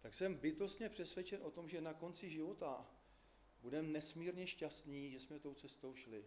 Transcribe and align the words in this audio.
tak 0.00 0.14
jsem 0.14 0.34
bytostně 0.34 0.88
přesvědčen 0.88 1.42
o 1.42 1.50
tom, 1.50 1.68
že 1.68 1.80
na 1.80 1.94
konci 1.94 2.30
života 2.30 2.90
budeme 3.60 3.88
nesmírně 3.88 4.46
šťastní, 4.46 5.10
že 5.10 5.20
jsme 5.20 5.38
tou 5.38 5.54
cestou 5.54 5.94
šli 5.94 6.24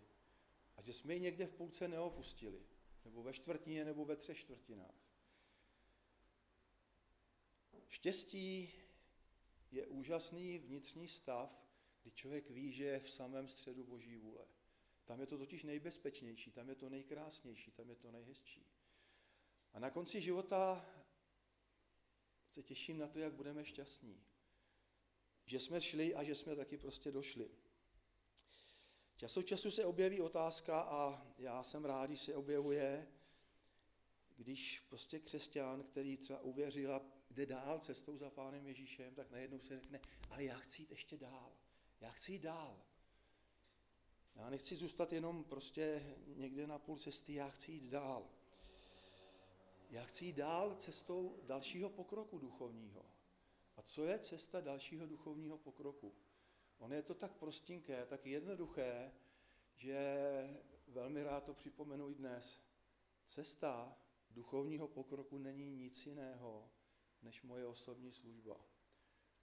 a 0.78 0.82
že 0.82 0.94
jsme 0.94 1.14
ji 1.14 1.20
někde 1.20 1.48
v 1.48 1.54
půlce 1.54 1.88
neopustili, 1.88 2.62
nebo 3.06 3.24
ve 3.24 3.34
čtvrtině, 3.34 3.86
nebo 3.86 4.06
ve 4.06 4.16
třech 4.16 4.38
čtvrtinách. 4.38 4.96
Štěstí 7.88 8.74
je 9.72 9.88
úžasný 9.88 10.58
vnitřní 10.58 11.08
stav, 11.08 11.64
kdy 12.02 12.12
člověk 12.12 12.50
ví, 12.50 12.72
že 12.72 12.84
je 12.84 13.00
v 13.00 13.10
samém 13.10 13.48
středu 13.48 13.84
Boží 13.84 14.18
vůle. 14.18 14.46
Tam 15.06 15.20
je 15.20 15.28
to 15.28 15.38
totiž 15.38 15.64
nejbezpečnější, 15.64 16.52
tam 16.52 16.70
je 16.70 16.76
to 16.76 16.90
nejkrásnější, 16.90 17.72
tam 17.72 17.90
je 17.90 17.96
to 17.96 18.12
nejhezčí. 18.12 18.66
A 19.74 19.80
na 19.80 19.90
konci 19.90 20.22
života 20.22 20.86
se 22.54 22.64
těším 22.64 22.98
na 22.98 23.08
to, 23.08 23.20
jak 23.20 23.34
budeme 23.34 23.66
šťastní. 23.66 24.24
Že 25.46 25.60
jsme 25.60 25.82
šli 25.82 26.16
a 26.16 26.24
že 26.24 26.36
jsme 26.36 26.56
taky 26.56 26.78
prostě 26.78 27.12
došli. 27.12 27.50
Čas 29.16 29.38
od 29.38 29.44
času 29.44 29.72
se 29.72 29.86
objeví 29.86 30.22
otázka 30.22 30.82
a 30.82 31.28
já 31.38 31.64
jsem 31.64 31.86
rád, 31.86 32.06
když 32.06 32.22
se 32.22 32.36
objevuje, 32.36 33.08
když 34.36 34.80
prostě 34.80 35.20
křesťan, 35.20 35.84
který 35.84 36.18
třeba 36.18 36.40
uvěřil 36.40 36.94
a 36.94 37.02
jde 37.32 37.46
dál 37.46 37.80
cestou 37.80 38.18
za 38.18 38.30
Pánem 38.30 38.68
Ježíšem, 38.68 39.16
tak 39.16 39.32
najednou 39.32 39.60
se 39.60 39.80
řekne, 39.80 40.00
ale 40.30 40.44
já 40.44 40.60
chci 40.60 40.82
jít 40.82 40.92
ještě 40.92 41.18
dál. 41.18 41.52
Já 42.02 42.12
chci 42.12 42.32
jít 42.32 42.42
dál. 42.42 42.86
Já 44.36 44.50
nechci 44.50 44.76
zůstat 44.76 45.14
jenom 45.14 45.44
prostě 45.44 46.16
někde 46.28 46.68
na 46.68 46.80
půl 46.80 46.98
cesty, 46.98 47.34
já 47.34 47.50
chci 47.50 47.72
jít 47.72 47.84
dál. 47.84 48.30
Já 49.94 50.04
chci 50.04 50.26
jít 50.26 50.36
dál 50.36 50.76
cestou 50.76 51.40
dalšího 51.44 51.90
pokroku 51.90 52.40
duchovního. 52.40 53.06
A 53.78 53.82
co 53.82 54.04
je 54.04 54.20
cesta 54.20 54.62
dalšího 54.62 55.08
duchovního 55.08 55.58
pokroku? 55.58 56.16
Ono 56.78 56.96
je 56.96 57.02
to 57.02 57.14
tak 57.14 57.32
prostinké, 57.34 58.06
tak 58.06 58.26
jednoduché, 58.26 59.12
že 59.76 60.20
velmi 60.88 61.24
rád 61.24 61.44
to 61.44 61.54
připomenu 61.54 62.10
i 62.10 62.16
dnes. 62.16 62.62
Cesta 63.26 63.98
duchovního 64.30 64.88
pokroku 64.88 65.38
není 65.38 65.72
nic 65.72 66.06
jiného, 66.06 66.70
než 67.22 67.44
moje 67.44 67.68
osobní 67.68 68.12
služba. 68.12 68.66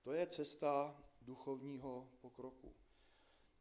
To 0.03 0.13
je 0.13 0.27
cesta 0.27 1.03
duchovního 1.21 2.11
pokroku. 2.21 2.75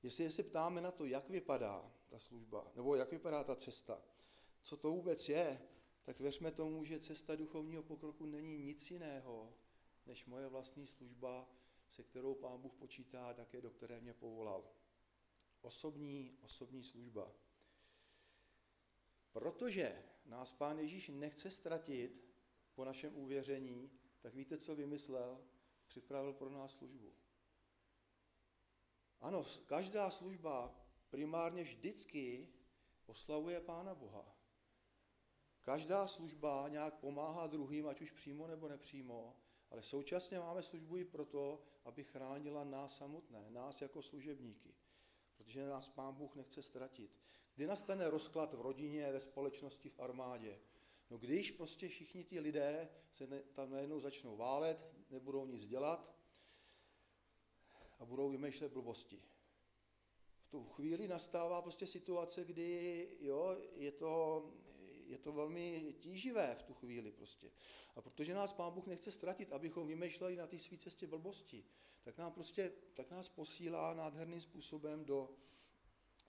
Jestli 0.03 0.31
se 0.31 0.43
ptáme 0.43 0.81
na 0.81 0.91
to, 0.91 1.05
jak 1.05 1.29
vypadá 1.29 1.91
ta 2.07 2.19
služba, 2.19 2.71
nebo 2.75 2.95
jak 2.95 3.11
vypadá 3.11 3.43
ta 3.43 3.55
cesta, 3.55 4.01
co 4.61 4.77
to 4.77 4.91
vůbec 4.91 5.29
je, 5.29 5.61
tak 6.03 6.19
věřme 6.19 6.51
tomu, 6.51 6.83
že 6.83 6.99
cesta 6.99 7.35
duchovního 7.35 7.83
pokroku 7.83 8.25
není 8.25 8.57
nic 8.57 8.91
jiného, 8.91 9.53
než 10.05 10.25
moje 10.25 10.47
vlastní 10.47 10.87
služba, 10.87 11.49
se 11.89 12.03
kterou 12.03 12.35
Pán 12.35 12.61
Bůh 12.61 12.73
počítá, 12.73 13.33
také 13.33 13.61
do 13.61 13.71
které 13.71 13.99
mě 14.01 14.13
povolal. 14.13 14.71
Osobní, 15.61 16.37
osobní 16.41 16.83
služba. 16.83 17.31
Protože 19.31 20.03
nás 20.25 20.53
Pán 20.53 20.79
Ježíš 20.79 21.09
nechce 21.09 21.51
ztratit 21.51 22.23
po 22.73 22.85
našem 22.85 23.17
uvěření, 23.17 23.91
tak 24.19 24.35
víte, 24.35 24.57
co 24.57 24.75
vymyslel? 24.75 25.41
Připravil 25.87 26.33
pro 26.33 26.49
nás 26.49 26.71
službu. 26.71 27.13
Ano, 29.21 29.45
každá 29.65 30.11
služba 30.11 30.75
primárně 31.09 31.63
vždycky 31.63 32.47
oslavuje 33.05 33.61
Pána 33.61 33.95
Boha. 33.95 34.38
Každá 35.61 36.07
služba 36.07 36.69
nějak 36.69 36.93
pomáhá 36.93 37.47
druhým, 37.47 37.87
ať 37.87 38.01
už 38.01 38.11
přímo 38.11 38.47
nebo 38.47 38.67
nepřímo, 38.67 39.35
ale 39.71 39.83
současně 39.83 40.39
máme 40.39 40.63
službu 40.63 40.97
i 40.97 41.05
proto, 41.05 41.61
aby 41.85 42.03
chránila 42.03 42.63
nás 42.63 42.97
samotné, 42.97 43.45
nás 43.49 43.81
jako 43.81 44.01
služebníky. 44.01 44.75
Protože 45.37 45.67
nás 45.67 45.89
Pán 45.89 46.15
Bůh 46.15 46.35
nechce 46.35 46.63
ztratit. 46.63 47.19
Kdy 47.55 47.67
nastane 47.67 48.09
rozklad 48.09 48.53
v 48.53 48.61
rodině, 48.61 49.11
ve 49.11 49.19
společnosti, 49.19 49.89
v 49.89 49.99
armádě? 49.99 50.59
No 51.09 51.17
když 51.17 51.51
prostě 51.51 51.87
všichni 51.87 52.23
ti 52.23 52.39
lidé 52.39 52.89
se 53.11 53.27
tam 53.53 53.71
najednou 53.71 53.99
začnou 53.99 54.37
válet, 54.37 54.85
nebudou 55.09 55.45
nic 55.45 55.65
dělat 55.65 56.15
a 57.99 58.05
budou 58.05 58.29
vymýšlet 58.29 58.73
blbosti. 58.73 59.23
V 60.41 60.49
tu 60.49 60.63
chvíli 60.63 61.07
nastává 61.07 61.61
prostě 61.61 61.87
situace, 61.87 62.45
kdy 62.45 63.09
jo, 63.19 63.57
je, 63.71 63.91
to, 63.91 64.43
je 65.09 65.17
to 65.17 65.31
velmi 65.31 65.95
tíživé 65.99 66.55
v 66.59 66.63
tu 66.63 66.73
chvíli 66.73 67.11
prostě. 67.11 67.51
A 67.95 68.01
protože 68.01 68.33
nás 68.33 68.53
Pán 68.53 68.73
Bůh 68.73 68.87
nechce 68.87 69.11
ztratit, 69.11 69.51
abychom 69.51 69.87
vymýšleli 69.87 70.35
na 70.35 70.47
té 70.47 70.59
své 70.59 70.77
cestě 70.77 71.07
blbosti, 71.07 71.65
tak, 72.01 72.17
nám 72.17 72.31
prostě, 72.31 72.71
tak 72.93 73.11
nás 73.11 73.29
posílá 73.29 73.93
nádherným 73.93 74.41
způsobem 74.41 75.05
do, 75.05 75.29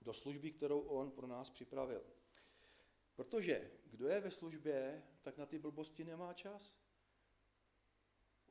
do 0.02 0.12
služby, 0.12 0.50
kterou 0.50 0.80
On 0.80 1.10
pro 1.10 1.26
nás 1.26 1.50
připravil. 1.50 2.02
Protože 3.14 3.70
kdo 3.84 4.08
je 4.08 4.20
ve 4.20 4.30
službě, 4.30 5.02
tak 5.22 5.38
na 5.38 5.46
ty 5.46 5.58
blbosti 5.58 6.04
nemá 6.04 6.34
čas. 6.34 6.76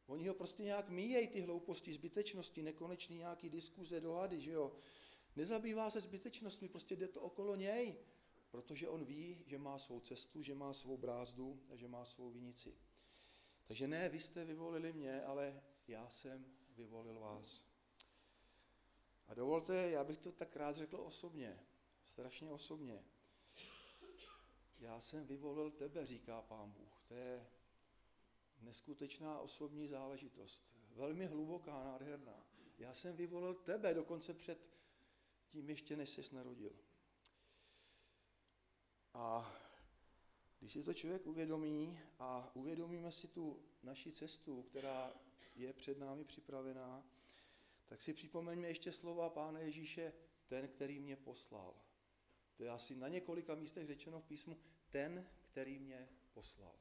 Oni 0.08 0.28
ho 0.28 0.34
prostě 0.34 0.64
nějak 0.64 0.90
míjejí, 0.90 1.28
ty 1.28 1.42
hlouposti, 1.42 1.94
zbytečnosti, 1.94 2.62
nekonečný 2.64 3.18
nějaký 3.18 3.50
diskuze, 3.50 4.02
dohady, 4.02 4.42
že 4.42 4.52
jo. 4.52 4.76
Nezabývá 5.36 5.90
se 5.90 6.00
zbytečnostmi, 6.00 6.70
prostě 6.70 6.96
jde 6.96 7.08
to 7.08 7.22
okolo 7.22 7.56
něj, 7.56 7.96
protože 8.52 8.90
on 8.90 9.06
ví, 9.06 9.44
že 9.46 9.58
má 9.58 9.78
svou 9.78 10.00
cestu, 10.00 10.42
že 10.42 10.56
má 10.56 10.74
svou 10.74 10.98
brázdu 10.98 11.64
a 11.70 11.76
že 11.76 11.88
má 11.88 12.06
svou 12.06 12.32
vinici. 12.32 12.78
Takže 13.68 13.88
ne, 13.88 14.10
vy 14.10 14.20
jste 14.20 14.46
vyvolili 14.46 14.94
mě, 14.94 15.24
ale 15.24 15.64
já 15.88 16.10
jsem 16.10 16.46
vyvolil 16.76 17.20
vás. 17.20 17.66
A 19.28 19.34
dovolte, 19.34 19.90
já 19.90 20.04
bych 20.04 20.18
to 20.18 20.32
tak 20.32 20.56
rád 20.56 20.76
řekl 20.76 21.02
osobně, 21.02 21.60
strašně 22.02 22.52
osobně. 22.52 23.04
Já 24.80 25.02
jsem 25.02 25.26
vyvolil 25.26 25.72
tebe, 25.72 26.06
říká 26.06 26.42
pán 26.42 26.72
Bůh. 26.72 27.04
To 27.08 27.16
je 27.16 27.48
neskutečná 28.62 29.40
osobní 29.40 29.88
záležitost. 29.88 30.76
Velmi 30.92 31.26
hluboká, 31.26 31.84
nádherná. 31.84 32.46
Já 32.78 32.94
jsem 32.94 33.16
vyvolil 33.16 33.54
tebe 33.54 33.94
dokonce 33.94 34.34
před 34.34 34.70
tím 35.50 35.70
ještě, 35.70 35.96
než 35.96 36.10
jsi 36.10 36.36
narodil. 36.36 36.89
A 39.14 39.56
když 40.60 40.74
si 40.74 40.84
to 40.84 40.94
člověk 40.94 41.28
uvědomí 41.28 42.00
a 42.20 42.52
uvědomíme 42.54 43.12
si 43.12 43.28
tu 43.28 43.64
naši 43.84 44.12
cestu, 44.12 44.64
která 44.64 45.14
je 45.56 45.74
před 45.74 46.00
námi 46.00 46.26
připravená, 46.26 47.08
tak 47.86 48.02
si 48.02 48.14
připomeňme 48.14 48.68
ještě 48.68 48.92
slova 48.92 49.30
Pána 49.30 49.60
Ježíše, 49.60 50.14
ten, 50.48 50.68
který 50.68 51.00
mě 51.00 51.16
poslal. 51.16 51.74
To 52.56 52.64
je 52.64 52.70
asi 52.70 52.96
na 52.96 53.08
několika 53.08 53.56
místech 53.56 53.88
řečeno 53.88 54.22
v 54.22 54.26
písmu, 54.26 54.58
ten, 54.90 55.28
který 55.52 55.80
mě 55.80 56.10
poslal. 56.34 56.76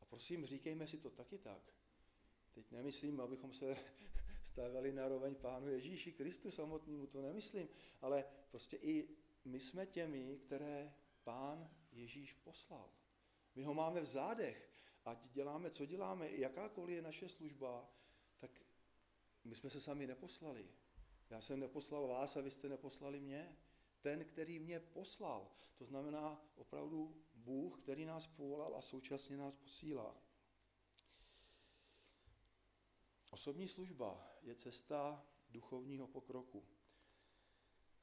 A 0.00 0.04
prosím, 0.04 0.46
říkejme 0.46 0.86
si 0.86 0.98
to 0.98 1.10
taky 1.10 1.38
tak. 1.38 1.74
Teď 2.54 2.70
nemyslím, 2.70 3.20
abychom 3.20 3.52
se 3.52 3.76
stavili 4.42 4.92
na 4.92 5.08
roveň 5.08 5.34
Pánu 5.34 5.68
Ježíši 5.68 6.12
Kristu 6.12 6.50
samotnému, 6.50 7.06
to 7.06 7.22
nemyslím, 7.22 7.68
ale 8.00 8.24
prostě 8.50 8.76
i 8.76 9.08
my 9.44 9.60
jsme 9.60 9.86
těmi, 9.86 10.38
které 10.46 10.94
Pán 11.28 11.70
Ježíš 11.92 12.32
poslal. 12.32 12.90
My 13.54 13.64
ho 13.64 13.74
máme 13.74 14.00
v 14.00 14.04
zádech, 14.04 14.70
ať 15.04 15.28
děláme, 15.28 15.70
co 15.70 15.86
děláme, 15.86 16.30
jakákoliv 16.30 16.96
je 16.96 17.02
naše 17.02 17.28
služba, 17.28 17.90
tak 18.38 18.50
my 19.44 19.54
jsme 19.54 19.70
se 19.70 19.80
sami 19.80 20.06
neposlali. 20.06 20.68
Já 21.30 21.40
jsem 21.40 21.60
neposlal 21.60 22.08
vás 22.08 22.36
a 22.36 22.40
vy 22.40 22.50
jste 22.50 22.68
neposlali 22.68 23.20
mě 23.20 23.56
ten, 24.00 24.24
který 24.24 24.58
mě 24.58 24.80
poslal. 24.80 25.50
To 25.78 25.84
znamená 25.84 26.52
opravdu 26.56 27.24
Bůh, 27.34 27.82
který 27.82 28.04
nás 28.04 28.26
povolal 28.26 28.76
a 28.76 28.82
současně 28.82 29.36
nás 29.36 29.56
posílá. 29.56 30.16
Osobní 33.30 33.68
služba 33.68 34.36
je 34.42 34.54
cesta 34.54 35.26
duchovního 35.50 36.06
pokroku. 36.06 36.66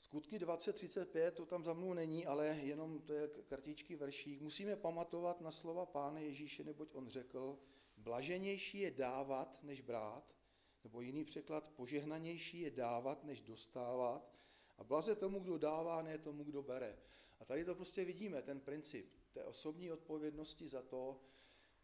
Skutky 0.06 0.40
2035, 0.40 1.32
to 1.32 1.46
tam 1.46 1.64
za 1.64 1.74
mnou 1.74 1.94
není, 1.94 2.26
ale 2.26 2.48
jenom 2.48 3.00
to 3.02 3.14
je 3.14 3.28
kartičky 3.28 3.96
veršík. 3.96 4.42
Musíme 4.42 4.76
pamatovat 4.76 5.42
na 5.42 5.52
slova 5.52 5.86
Pána 5.86 6.20
Ježíše, 6.20 6.64
neboť 6.64 6.90
on 6.94 7.10
řekl, 7.10 7.60
blaženější 7.98 8.80
je 8.80 8.92
dávat, 8.92 9.60
než 9.64 9.82
brát, 9.82 10.36
nebo 10.84 11.02
jiný 11.02 11.26
překlad, 11.26 11.70
požehnanější 11.70 12.60
je 12.60 12.72
dávat, 12.72 13.24
než 13.24 13.42
dostávat, 13.42 14.34
a 14.78 14.84
blaze 14.84 15.16
tomu, 15.16 15.40
kdo 15.40 15.58
dává, 15.58 16.02
ne 16.02 16.18
tomu, 16.18 16.44
kdo 16.44 16.64
bere. 16.64 16.98
A 17.40 17.46
tady 17.46 17.66
to 17.66 17.76
prostě 17.76 18.06
vidíme, 18.06 18.42
ten 18.42 18.60
princip 18.60 19.14
té 19.32 19.44
osobní 19.44 19.92
odpovědnosti 19.92 20.68
za 20.68 20.82
to, 20.82 21.22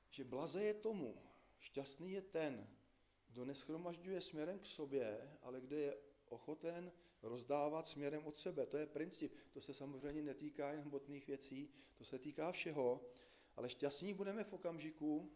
že 0.09 0.23
blaze 0.23 0.63
je 0.63 0.73
tomu, 0.73 1.17
šťastný 1.59 2.11
je 2.11 2.21
ten, 2.21 2.67
kdo 3.27 3.45
neschromažďuje 3.45 4.21
směrem 4.21 4.59
k 4.59 4.65
sobě, 4.65 5.37
ale 5.41 5.61
kdo 5.61 5.75
je 5.75 5.97
ochoten 6.29 6.91
rozdávat 7.21 7.85
směrem 7.85 8.25
od 8.25 8.37
sebe. 8.37 8.65
To 8.65 8.77
je 8.77 8.85
princip. 8.85 9.35
To 9.51 9.61
se 9.61 9.73
samozřejmě 9.73 10.21
netýká 10.21 10.71
jen 10.71 10.81
hmotných 10.81 11.27
věcí, 11.27 11.69
to 11.95 12.03
se 12.03 12.19
týká 12.19 12.51
všeho, 12.51 13.05
ale 13.55 13.69
šťastní 13.69 14.13
budeme 14.13 14.43
v 14.43 14.53
okamžiku, 14.53 15.31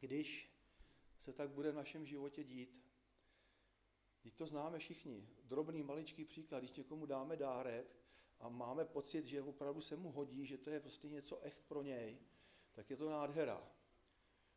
když 0.00 0.58
se 1.18 1.32
tak 1.32 1.50
bude 1.50 1.72
v 1.72 1.74
našem 1.74 2.06
životě 2.06 2.44
dít. 2.44 2.84
Teď 4.20 4.34
to 4.34 4.46
známe 4.46 4.78
všichni. 4.78 5.28
Drobný, 5.44 5.82
maličký 5.82 6.24
příklad. 6.24 6.58
Když 6.58 6.72
někomu 6.72 7.06
dáme 7.06 7.36
dárek 7.36 7.96
a 8.40 8.48
máme 8.48 8.84
pocit, 8.84 9.24
že 9.24 9.42
opravdu 9.42 9.80
se 9.80 9.96
mu 9.96 10.10
hodí, 10.10 10.46
že 10.46 10.58
to 10.58 10.70
je 10.70 10.80
prostě 10.80 11.08
něco 11.08 11.40
echt 11.40 11.62
pro 11.62 11.82
něj, 11.82 12.18
tak 12.72 12.90
je 12.90 12.96
to 12.96 13.10
nádhera. 13.10 13.72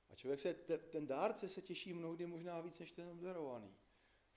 A 0.09 0.15
člověk 0.15 0.39
se, 0.39 0.53
ten 0.89 1.07
dárce 1.07 1.49
se 1.49 1.61
těší 1.61 1.93
mnohdy 1.93 2.25
možná 2.25 2.61
víc 2.61 2.79
než 2.79 2.91
ten 2.91 3.07
obdarovaný. 3.07 3.75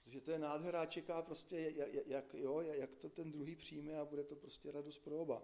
Protože 0.05 0.21
to 0.21 0.31
je 0.31 0.39
nádhera, 0.39 0.87
čeká 0.87 1.23
prostě, 1.23 1.73
jak, 2.07 2.35
jo, 2.35 2.61
jak 2.61 2.97
to 2.97 3.09
ten 3.09 3.33
druhý 3.33 3.57
přijme 3.57 3.99
a 3.99 4.05
bude 4.05 4.25
to 4.25 4.37
prostě 4.37 4.73
radost 4.73 4.99
pro 4.99 5.19
oba. 5.19 5.43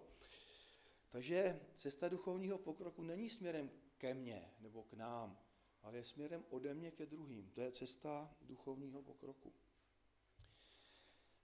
Takže 1.09 1.59
cesta 1.75 2.09
duchovního 2.09 2.57
pokroku 2.57 3.03
není 3.03 3.29
směrem 3.29 3.71
ke 3.97 4.13
mně 4.13 4.53
nebo 4.59 4.83
k 4.83 4.93
nám, 4.93 5.39
ale 5.81 5.97
je 5.97 6.03
směrem 6.03 6.45
ode 6.49 6.73
mě 6.73 6.91
ke 6.91 7.05
druhým. 7.05 7.51
To 7.51 7.61
je 7.61 7.71
cesta 7.71 8.35
duchovního 8.41 9.01
pokroku. 9.01 9.53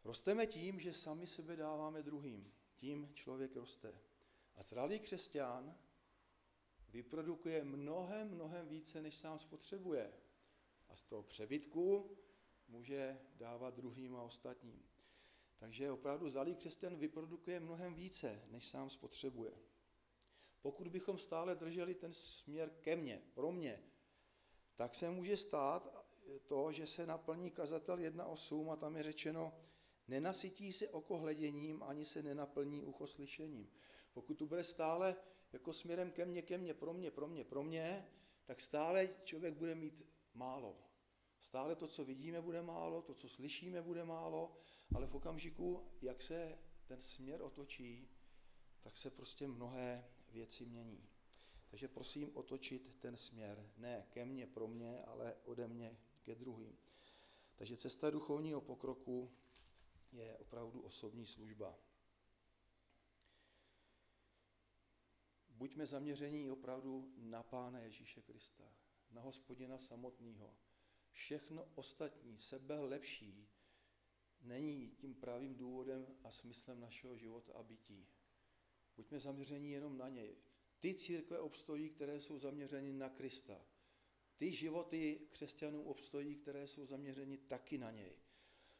Rosteme 0.04 0.48
tím, 0.48 0.80
že 0.80 0.94
sami 0.94 1.28
sebe 1.28 1.56
dáváme 1.56 2.04
druhým. 2.04 2.54
Tím 2.76 3.12
člověk 3.14 3.56
roste. 3.56 4.02
A 4.56 4.64
zralý 4.64 5.00
křesťan 5.00 5.78
vyprodukuje 6.90 7.64
mnohem, 7.64 8.30
mnohem 8.30 8.68
více, 8.68 9.02
než 9.02 9.18
sám 9.18 9.40
spotřebuje. 9.40 10.14
A 10.90 10.96
z 10.96 11.04
toho 11.04 11.24
přebytku 11.24 12.18
může 12.68 13.20
dávat 13.36 13.76
druhým 13.76 14.16
a 14.16 14.24
ostatním. 14.24 14.84
Takže 15.58 15.92
opravdu 15.92 16.30
zalý 16.30 16.56
křesťan 16.56 16.96
vyprodukuje 16.96 17.60
mnohem 17.60 17.94
více, 17.94 18.42
než 18.48 18.68
sám 18.68 18.90
spotřebuje. 18.90 19.52
Pokud 20.62 20.88
bychom 20.88 21.18
stále 21.18 21.56
drželi 21.56 21.96
ten 21.96 22.14
směr 22.14 22.70
ke 22.70 22.96
mně, 22.96 23.22
pro 23.34 23.52
mě, 23.52 23.84
tak 24.76 24.96
se 24.96 25.12
může 25.12 25.38
stát 25.38 26.06
to, 26.46 26.72
že 26.72 26.88
se 26.88 27.06
naplní 27.06 27.52
kazatel 27.52 27.98
1.8 27.98 28.72
a 28.72 28.76
tam 28.76 28.96
je 28.96 29.04
řečeno, 29.04 29.54
nenasytí 30.08 30.74
se 30.74 30.90
oko 30.90 31.18
hleděním, 31.18 31.84
ani 31.84 32.06
se 32.06 32.24
nenaplní 32.24 32.84
ucho 32.84 33.08
slyšením. 33.08 33.72
Pokud 34.14 34.34
tu 34.34 34.46
bude 34.46 34.64
stále 34.64 35.16
jako 35.54 35.74
směrem 35.74 36.12
ke 36.12 36.26
mně, 36.26 36.42
ke 36.42 36.58
mně, 36.58 36.74
pro 36.74 36.94
mě, 36.94 37.12
pro 37.12 37.28
mě, 37.28 37.44
pro 37.44 37.64
mě, 37.64 38.08
tak 38.46 38.62
stále 38.62 39.10
člověk 39.24 39.54
bude 39.54 39.76
mít 39.76 40.06
málo. 40.34 40.87
Stále 41.40 41.76
to, 41.76 41.88
co 41.88 42.06
vidíme, 42.06 42.42
bude 42.42 42.62
málo, 42.62 43.02
to, 43.02 43.14
co 43.14 43.30
slyšíme, 43.30 43.82
bude 43.82 44.04
málo, 44.04 44.58
ale 44.96 45.08
v 45.08 45.16
okamžiku, 45.16 45.88
jak 46.02 46.22
se 46.22 46.60
ten 46.86 47.02
směr 47.02 47.42
otočí, 47.42 48.10
tak 48.82 48.98
se 48.98 49.12
prostě 49.12 49.48
mnohé 49.48 50.12
věci 50.30 50.66
mění. 50.66 51.10
Takže 51.68 51.88
prosím 51.88 52.38
otočit 52.38 52.96
ten 53.00 53.18
směr 53.18 53.72
ne 53.78 54.08
ke 54.10 54.26
mně, 54.26 54.48
pro 54.48 54.68
mě, 54.68 55.02
ale 55.02 55.36
ode 55.44 55.68
mě 55.68 55.98
ke 56.22 56.36
druhým. 56.36 56.78
Takže 57.56 57.78
cesta 57.78 58.10
duchovního 58.10 58.62
pokroku 58.62 59.32
je 60.12 60.38
opravdu 60.38 60.82
osobní 60.82 61.26
služba. 61.26 61.80
Buďme 65.50 65.86
zaměření 65.86 66.52
opravdu 66.52 67.14
na 67.18 67.44
Pána 67.44 67.80
Ježíše 67.80 68.22
Krista, 68.22 68.64
na 69.12 69.22
hospodina 69.22 69.78
samotného. 69.78 70.56
Všechno 71.18 71.68
ostatní, 71.76 72.38
sebe 72.38 72.80
lepší, 72.80 73.48
není 74.42 74.90
tím 74.90 75.16
pravým 75.16 75.56
důvodem 75.56 76.08
a 76.24 76.32
smyslem 76.32 76.80
našeho 76.80 77.18
života 77.18 77.54
a 77.54 77.64
bytí. 77.64 78.08
Buďme 78.96 79.20
zaměření 79.20 79.72
jenom 79.72 79.98
na 79.98 80.10
něj. 80.10 80.38
Ty 80.80 80.94
církve 80.94 81.40
obstojí, 81.40 81.90
které 81.90 82.22
jsou 82.22 82.40
zaměřeny 82.40 82.94
na 82.94 83.10
Krista. 83.10 83.66
Ty 84.36 84.52
životy 84.52 85.28
křesťanů 85.30 85.84
obstojí, 85.84 86.36
které 86.36 86.68
jsou 86.68 86.86
zaměřeny 86.86 87.38
taky 87.38 87.78
na 87.78 87.92
něj. 87.92 88.16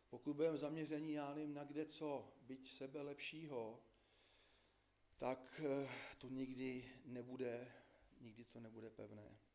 Pokud 0.10 0.36
budeme 0.36 0.58
zaměření, 0.58 1.14
já 1.14 1.34
nevím, 1.34 1.54
na 1.54 1.64
kde 1.64 1.86
co, 1.86 2.34
byť 2.42 2.70
sebe 2.70 3.02
lepšího, 3.02 3.84
tak 5.18 5.62
eh, 5.66 5.90
to 6.18 6.30
nikdy 6.30 6.92
nebude, 7.06 7.72
nikdy 8.22 8.46
to 8.46 8.60
nebude 8.60 8.90
pevné. 8.90 9.47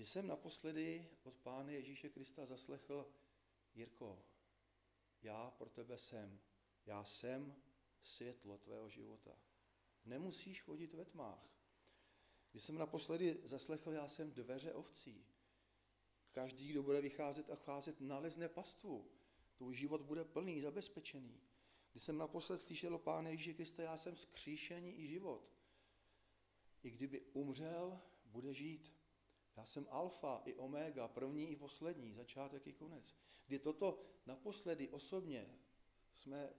Když 0.00 0.10
jsem 0.10 0.26
naposledy 0.26 1.08
od 1.22 1.34
Pána 1.34 1.70
Ježíše 1.70 2.08
Krista 2.08 2.46
zaslechl, 2.46 3.06
Jirko, 3.74 4.24
já 5.22 5.50
pro 5.50 5.70
tebe 5.70 5.98
jsem, 5.98 6.40
já 6.86 7.04
jsem 7.04 7.56
světlo 8.02 8.58
tvého 8.58 8.88
života. 8.88 9.38
Nemusíš 10.04 10.62
chodit 10.62 10.94
ve 10.94 11.04
tmách. 11.04 11.56
Když 12.50 12.64
jsem 12.64 12.78
naposledy 12.78 13.40
zaslechl, 13.44 13.92
já 13.92 14.08
jsem 14.08 14.32
dveře 14.32 14.72
ovcí. 14.72 15.26
Každý, 16.32 16.68
kdo 16.68 16.82
bude 16.82 17.00
vycházet 17.00 17.50
a 17.50 17.56
vcházet, 17.56 18.00
nalezne 18.00 18.48
pastvu. 18.48 19.10
Tvůj 19.54 19.74
život 19.74 20.02
bude 20.02 20.24
plný, 20.24 20.60
zabezpečený. 20.60 21.40
Když 21.90 22.02
jsem 22.02 22.18
naposled 22.18 22.60
slyšel 22.60 22.94
o 22.94 22.98
Páne 22.98 23.36
Krista, 23.36 23.82
já 23.82 23.96
jsem 23.96 24.16
skříšení 24.16 25.00
i 25.00 25.06
život. 25.06 25.52
I 26.82 26.90
kdyby 26.90 27.20
umřel, 27.20 28.00
bude 28.24 28.54
žít. 28.54 28.99
Já 29.56 29.64
jsem 29.64 29.86
alfa 29.90 30.42
i 30.44 30.54
omega, 30.54 31.08
první 31.08 31.50
i 31.50 31.56
poslední, 31.56 32.14
začátek 32.14 32.66
i 32.66 32.72
konec. 32.72 33.14
Kdy 33.46 33.58
toto 33.58 33.98
naposledy 34.26 34.88
osobně 34.88 35.58
jsme 36.12 36.54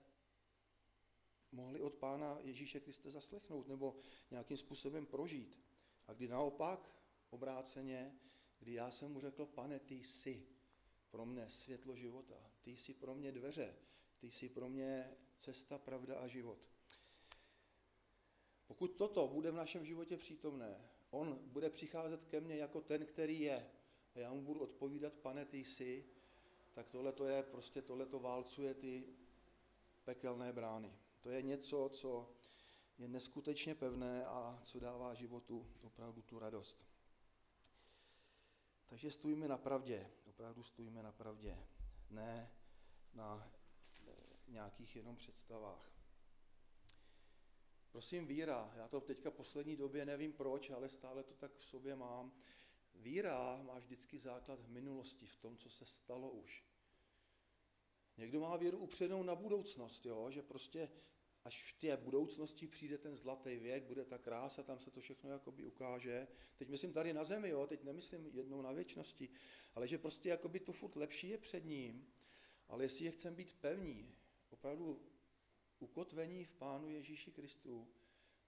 mohli 1.52 1.80
od 1.80 1.94
Pána 1.94 2.38
Ježíše 2.40 2.80
Krista 2.80 3.10
zaslechnout 3.10 3.68
nebo 3.68 3.96
nějakým 4.30 4.56
způsobem 4.56 5.06
prožít. 5.06 5.58
A 6.06 6.12
kdy 6.12 6.28
naopak, 6.28 6.96
obráceně, 7.30 8.18
kdy 8.58 8.72
já 8.72 8.90
jsem 8.90 9.12
mu 9.12 9.20
řekl, 9.20 9.46
pane, 9.46 9.78
ty 9.78 9.94
jsi 9.94 10.46
pro 11.10 11.26
mě 11.26 11.48
světlo 11.48 11.96
života, 11.96 12.50
ty 12.62 12.76
jsi 12.76 12.94
pro 12.94 13.14
mě 13.14 13.32
dveře, 13.32 13.76
ty 14.18 14.30
jsi 14.30 14.48
pro 14.48 14.68
mě 14.68 15.16
cesta, 15.38 15.78
pravda 15.78 16.18
a 16.18 16.28
život. 16.28 16.70
Pokud 18.66 18.88
toto 18.88 19.28
bude 19.28 19.50
v 19.50 19.54
našem 19.54 19.84
životě 19.84 20.16
přítomné, 20.16 20.90
on 21.12 21.38
bude 21.42 21.70
přicházet 21.70 22.24
ke 22.24 22.40
mně 22.40 22.56
jako 22.56 22.80
ten, 22.80 23.06
který 23.06 23.40
je, 23.40 23.70
a 24.14 24.18
já 24.18 24.32
mu 24.32 24.42
budu 24.42 24.60
odpovídat, 24.60 25.12
pane, 25.12 25.44
ty 25.44 25.58
jsi, 25.58 26.04
tak 26.72 26.88
tohle 26.88 27.12
to 27.12 27.26
je 27.26 27.42
prostě, 27.42 27.82
tohle 27.82 28.06
to 28.06 28.20
válcuje 28.20 28.74
ty 28.74 29.04
pekelné 30.04 30.52
brány. 30.52 30.98
To 31.20 31.30
je 31.30 31.42
něco, 31.42 31.90
co 31.92 32.30
je 32.98 33.08
neskutečně 33.08 33.74
pevné 33.74 34.24
a 34.24 34.60
co 34.62 34.80
dává 34.80 35.14
životu 35.14 35.66
opravdu 35.82 36.22
tu 36.22 36.38
radost. 36.38 36.86
Takže 38.86 39.10
stojíme 39.10 39.48
na 39.48 39.58
pravdě, 39.58 40.10
opravdu 40.26 40.62
stojíme 40.62 41.02
na 41.02 41.12
pravdě, 41.12 41.58
ne 42.10 42.50
na 43.14 43.52
nějakých 44.48 44.96
jenom 44.96 45.16
představách. 45.16 46.01
Prosím, 47.92 48.26
víra, 48.26 48.72
já 48.76 48.88
to 48.88 49.00
teďka 49.00 49.30
poslední 49.30 49.76
době 49.76 50.06
nevím 50.06 50.32
proč, 50.32 50.70
ale 50.70 50.88
stále 50.88 51.22
to 51.22 51.34
tak 51.34 51.54
v 51.56 51.64
sobě 51.64 51.96
mám. 51.96 52.32
Víra 52.94 53.62
má 53.62 53.78
vždycky 53.78 54.18
základ 54.18 54.60
v 54.60 54.68
minulosti, 54.68 55.26
v 55.26 55.36
tom, 55.36 55.56
co 55.56 55.70
se 55.70 55.86
stalo 55.86 56.30
už. 56.30 56.64
Někdo 58.16 58.40
má 58.40 58.56
víru 58.56 58.78
upřednou 58.78 59.22
na 59.22 59.34
budoucnost, 59.34 60.06
jo? 60.06 60.30
že 60.30 60.42
prostě 60.42 60.90
až 61.44 61.72
v 61.72 61.80
té 61.80 61.96
budoucnosti 61.96 62.66
přijde 62.66 62.98
ten 62.98 63.16
zlatý 63.16 63.56
věk, 63.56 63.84
bude 63.84 64.04
ta 64.04 64.18
krása, 64.18 64.62
tam 64.62 64.78
se 64.78 64.90
to 64.90 65.00
všechno 65.00 65.30
jakoby 65.30 65.64
ukáže. 65.64 66.28
Teď 66.56 66.68
myslím 66.68 66.92
tady 66.92 67.12
na 67.12 67.24
zemi, 67.24 67.48
jo? 67.48 67.66
teď 67.66 67.84
nemyslím 67.84 68.26
jednou 68.26 68.62
na 68.62 68.72
věčnosti, 68.72 69.28
ale 69.74 69.86
že 69.86 69.98
prostě 69.98 70.28
jakoby 70.28 70.60
to 70.60 70.72
furt 70.72 70.96
lepší 70.96 71.28
je 71.28 71.38
před 71.38 71.64
ním, 71.64 72.12
ale 72.68 72.84
jestli 72.84 73.04
je 73.04 73.10
chcem 73.10 73.34
být 73.34 73.52
pevní, 73.60 74.14
opravdu 74.50 75.11
ukotvení 75.82 76.44
v 76.44 76.52
Pánu 76.52 76.88
Ježíši 76.88 77.30
Kristu, 77.30 77.88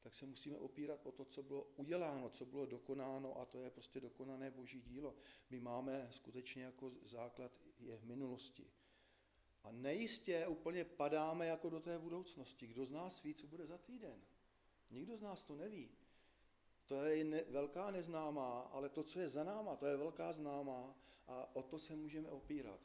tak 0.00 0.14
se 0.14 0.26
musíme 0.26 0.58
opírat 0.58 1.06
o 1.06 1.12
to, 1.12 1.24
co 1.24 1.42
bylo 1.42 1.64
uděláno, 1.76 2.30
co 2.30 2.46
bylo 2.46 2.66
dokonáno 2.66 3.40
a 3.40 3.44
to 3.44 3.60
je 3.60 3.70
prostě 3.70 4.00
dokonané 4.00 4.50
boží 4.50 4.80
dílo. 4.80 5.14
My 5.50 5.60
máme 5.60 6.08
skutečně 6.10 6.62
jako 6.62 6.92
základ 7.04 7.52
je 7.78 7.96
v 7.96 8.04
minulosti. 8.04 8.70
A 9.62 9.72
nejistě 9.72 10.46
úplně 10.46 10.84
padáme 10.84 11.46
jako 11.46 11.70
do 11.70 11.80
té 11.80 11.98
budoucnosti. 11.98 12.66
Kdo 12.66 12.84
z 12.84 12.90
nás 12.90 13.22
ví, 13.22 13.34
co 13.34 13.46
bude 13.46 13.66
za 13.66 13.78
týden? 13.78 14.22
Nikdo 14.90 15.16
z 15.16 15.20
nás 15.20 15.44
to 15.44 15.56
neví. 15.56 15.90
To 16.86 17.04
je 17.04 17.24
ne, 17.24 17.44
velká 17.48 17.90
neznámá, 17.90 18.60
ale 18.60 18.88
to, 18.88 19.02
co 19.02 19.20
je 19.20 19.28
za 19.28 19.44
náma, 19.44 19.76
to 19.76 19.86
je 19.86 19.96
velká 19.96 20.32
známá 20.32 20.96
a 21.26 21.56
o 21.56 21.62
to 21.62 21.78
se 21.78 21.96
můžeme 21.96 22.30
opírat. 22.30 22.80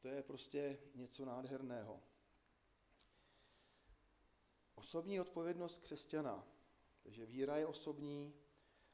To 0.00 0.08
je 0.08 0.22
prostě 0.22 0.78
něco 0.94 1.24
nádherného. 1.24 2.02
Osobní 4.78 5.20
odpovědnost 5.20 5.78
křesťana. 5.78 6.48
Takže 7.02 7.26
víra 7.26 7.56
je 7.56 7.66
osobní 7.66 8.34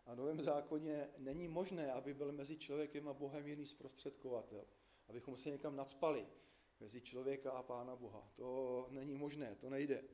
a 0.07 0.14
v 0.14 0.17
Novém 0.17 0.43
zákoně 0.43 1.09
není 1.19 1.49
možné, 1.49 1.93
aby 1.93 2.14
byl 2.14 2.33
mezi 2.33 2.57
člověkem 2.57 3.09
a 3.09 3.14
Bohem 3.14 3.47
jiný 3.47 3.67
zprostředkovatel. 3.67 4.67
Abychom 5.09 5.37
se 5.37 5.50
někam 5.50 5.76
nadspali 5.76 6.26
mezi 6.81 7.00
člověka 7.00 7.50
a 7.50 7.62
Pána 7.62 7.97
Boha. 7.97 8.33
To 8.35 8.87
není 8.91 9.14
možné, 9.14 9.55
to 9.55 9.71
nejde. 9.71 10.05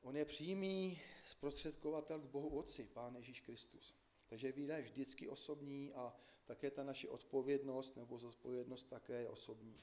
On 0.00 0.16
je 0.16 0.24
přímý 0.24 1.00
zprostředkovatel 1.24 2.20
k 2.20 2.30
Bohu 2.30 2.48
Otci, 2.48 2.88
Pán 2.92 3.16
Ježíš 3.16 3.40
Kristus. 3.40 3.94
Takže 4.26 4.52
víra 4.52 4.76
je 4.76 4.82
vždycky 4.82 5.28
osobní 5.28 5.92
a 5.92 6.16
také 6.44 6.70
ta 6.70 6.84
naše 6.84 7.08
odpovědnost 7.08 7.96
nebo 7.96 8.18
zodpovědnost 8.18 8.84
také 8.84 9.20
je 9.20 9.28
osobní. 9.28 9.76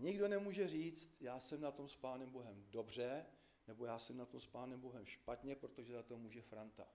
Nikdo 0.00 0.28
nemůže 0.28 0.68
říct, 0.68 1.16
já 1.20 1.40
jsem 1.40 1.60
na 1.60 1.70
tom 1.70 1.88
s 1.88 1.96
Pánem 1.96 2.30
Bohem 2.30 2.64
dobře, 2.70 3.26
nebo 3.66 3.86
já 3.86 3.98
jsem 3.98 4.16
na 4.16 4.26
tom 4.26 4.40
s 4.40 4.46
Pánem 4.46 4.80
Bohem 4.80 5.06
špatně, 5.06 5.56
protože 5.56 5.92
za 5.92 6.02
to 6.02 6.18
může 6.18 6.42
Franta. 6.42 6.88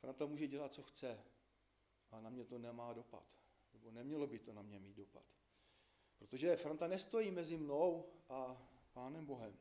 Franta 0.00 0.26
může 0.26 0.46
dělat, 0.46 0.72
co 0.72 0.82
chce, 0.82 1.24
a 2.10 2.20
na 2.20 2.30
mě 2.30 2.44
to 2.44 2.58
nemá 2.58 2.92
dopad. 2.92 3.26
Nebo 3.74 3.90
nemělo 3.90 4.26
by 4.26 4.38
to 4.38 4.52
na 4.52 4.62
mě 4.62 4.78
mít 4.78 4.96
dopad. 4.96 5.24
Protože 6.18 6.56
Franta 6.56 6.88
nestojí 6.88 7.30
mezi 7.30 7.56
mnou 7.56 8.06
a 8.28 8.68
Pánem 8.92 9.26
Bohem. 9.26 9.56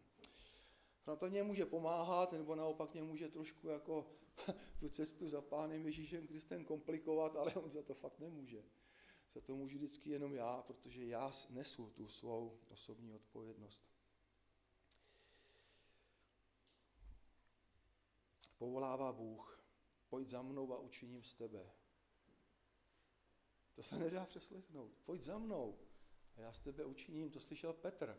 Franta 1.03 1.29
mě 1.29 1.43
může 1.43 1.65
pomáhat, 1.65 2.31
nebo 2.31 2.55
naopak 2.55 2.93
mě 2.93 3.03
může 3.03 3.29
trošku 3.29 3.67
jako 3.67 4.07
tu 4.79 4.89
cestu 4.89 5.29
za 5.29 5.41
Pánem 5.41 5.85
Ježíšem 5.85 6.27
Kristem 6.27 6.65
komplikovat, 6.65 7.35
ale 7.35 7.53
on 7.53 7.71
za 7.71 7.81
to 7.81 7.93
fakt 7.93 8.19
nemůže. 8.19 8.63
Za 9.33 9.41
to 9.41 9.55
můžu 9.55 9.77
vždycky 9.77 10.09
jenom 10.09 10.33
já, 10.33 10.61
protože 10.61 11.05
já 11.05 11.31
nesu 11.49 11.89
tu 11.89 12.07
svou 12.07 12.59
osobní 12.69 13.13
odpovědnost. 13.13 13.83
Povolává 18.57 19.13
Bůh, 19.13 19.63
pojď 20.09 20.27
za 20.27 20.41
mnou 20.41 20.73
a 20.73 20.79
učiním 20.79 21.23
z 21.23 21.33
tebe. 21.33 21.71
To 23.75 23.83
se 23.83 23.95
nedá 23.99 24.25
přeslechnout. 24.25 24.97
Pojď 25.05 25.23
za 25.23 25.37
mnou 25.37 25.79
a 26.35 26.41
já 26.41 26.53
z 26.53 26.59
tebe 26.59 26.85
učiním. 26.85 27.29
To 27.29 27.39
slyšel 27.39 27.73
Petr. 27.73 28.17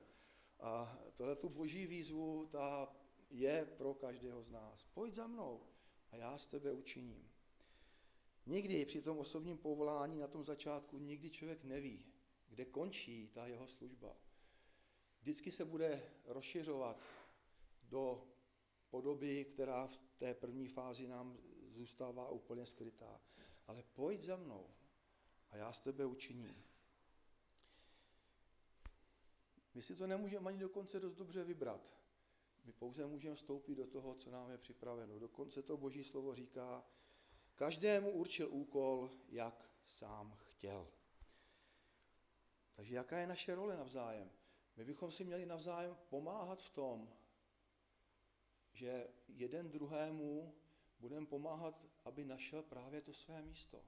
A 0.61 0.99
tohle 1.15 1.37
tu 1.37 1.49
boží 1.49 1.87
výzvu, 1.87 2.47
ta 2.47 2.97
je 3.31 3.67
pro 3.67 3.95
každého 3.95 4.43
z 4.43 4.51
nás. 4.51 4.85
Pojď 4.85 5.15
za 5.15 5.27
mnou 5.27 5.67
a 6.11 6.17
já 6.17 6.39
z 6.39 6.47
tebe 6.47 6.73
učiním. 6.73 7.32
Nikdy 8.47 8.85
při 8.85 9.03
tom 9.03 9.19
osobním 9.19 9.59
povolání 9.59 10.19
na 10.19 10.27
tom 10.27 10.45
začátku, 10.45 10.99
nikdy 10.99 11.31
člověk 11.31 11.65
neví, 11.65 12.05
kde 12.49 12.65
končí 12.65 13.29
ta 13.29 13.47
jeho 13.47 13.69
služba. 13.69 14.17
Vždycky 15.21 15.51
se 15.51 15.65
bude 15.65 16.03
rozšiřovat 16.25 17.03
do 17.83 18.29
podoby, 18.91 19.45
která 19.45 19.87
v 19.87 20.03
té 20.17 20.35
první 20.35 20.69
fázi 20.69 21.09
nám 21.09 21.39
zůstává 21.69 22.29
úplně 22.29 22.67
skrytá. 22.67 23.21
Ale 23.67 23.83
pojď 23.93 24.23
za 24.23 24.37
mnou 24.37 24.71
a 25.51 25.57
já 25.57 25.73
z 25.73 25.81
tebe 25.81 26.07
učiním. 26.07 26.65
My 29.75 29.83
si 29.83 29.97
to 29.97 30.07
nemůžeme 30.07 30.49
ani 30.49 30.59
dokonce 30.59 31.01
dost 31.01 31.15
dobře 31.15 31.45
vybrat. 31.45 31.95
My 32.65 32.73
pouze 32.73 33.07
můžeme 33.07 33.35
vstoupit 33.35 33.75
do 33.75 33.87
toho, 33.87 34.15
co 34.15 34.31
nám 34.31 34.51
je 34.51 34.59
připraveno. 34.59 35.19
Dokonce 35.19 35.63
to 35.63 35.77
boží 35.77 36.05
slovo 36.05 36.35
říká, 36.35 36.85
každému 37.57 38.11
určil 38.11 38.49
úkol, 38.51 39.11
jak 39.29 39.71
sám 39.87 40.35
chtěl. 40.37 40.89
Takže 42.75 42.95
jaká 42.95 43.19
je 43.19 43.27
naše 43.27 43.55
role 43.55 43.77
navzájem? 43.77 44.31
My 44.77 44.85
bychom 44.85 45.11
si 45.11 45.25
měli 45.25 45.47
navzájem 45.47 45.97
pomáhat 46.09 46.63
v 46.63 46.71
tom, 46.71 47.13
že 48.73 49.09
jeden 49.29 49.71
druhému 49.71 50.55
budeme 50.99 51.27
pomáhat, 51.27 51.87
aby 52.05 52.25
našel 52.25 52.63
právě 52.63 53.01
to 53.01 53.15
své 53.15 53.43
místo. 53.43 53.85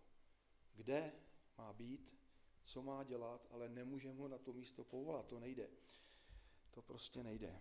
Kde 0.74 1.12
má 1.58 1.72
být, 1.72 2.18
co 2.62 2.82
má 2.82 3.04
dělat, 3.04 3.46
ale 3.50 3.68
nemůžeme 3.68 4.18
ho 4.18 4.28
na 4.28 4.38
to 4.38 4.52
místo 4.52 4.84
povolat, 4.84 5.26
to 5.26 5.40
nejde. 5.40 5.70
To 6.70 6.82
prostě 6.82 7.22
nejde. 7.22 7.60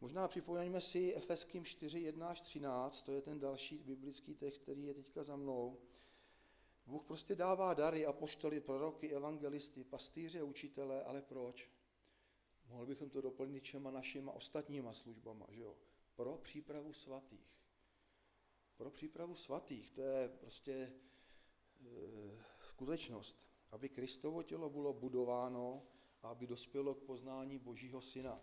Možná 0.00 0.28
připomeňme 0.28 0.80
si 0.80 1.14
Efeským 1.14 1.64
4, 1.64 2.00
1 2.00 2.28
až 2.28 2.40
13, 2.40 3.02
to 3.02 3.12
je 3.12 3.22
ten 3.22 3.40
další 3.40 3.78
biblický 3.78 4.34
text, 4.34 4.62
který 4.62 4.84
je 4.84 4.94
teďka 4.94 5.22
za 5.22 5.36
mnou. 5.36 5.78
Bůh 6.86 7.04
prostě 7.04 7.34
dává 7.34 7.74
dary, 7.74 8.06
apoštoly, 8.06 8.60
proroky, 8.60 9.10
evangelisty, 9.10 9.84
pastýře, 9.84 10.42
učitele, 10.42 11.04
ale 11.04 11.22
proč? 11.22 11.70
Mohli 12.68 12.86
bychom 12.86 13.10
to 13.10 13.20
doplnit 13.20 13.62
všema 13.62 13.90
našima 13.90 14.32
ostatníma 14.32 14.94
službama, 14.94 15.46
že 15.50 15.62
jo? 15.62 15.76
Pro 16.14 16.38
přípravu 16.38 16.92
svatých. 16.92 17.54
Pro 18.76 18.90
přípravu 18.90 19.34
svatých, 19.34 19.90
to 19.90 20.02
je 20.02 20.28
prostě 20.28 20.72
e, 20.72 20.92
skutečnost, 22.60 23.50
aby 23.70 23.88
Kristovo 23.88 24.42
tělo 24.42 24.70
bylo 24.70 24.92
budováno 24.92 25.82
a 26.22 26.28
aby 26.28 26.46
dospělo 26.46 26.94
k 26.94 27.02
poznání 27.02 27.58
Božího 27.58 28.00
Syna. 28.00 28.40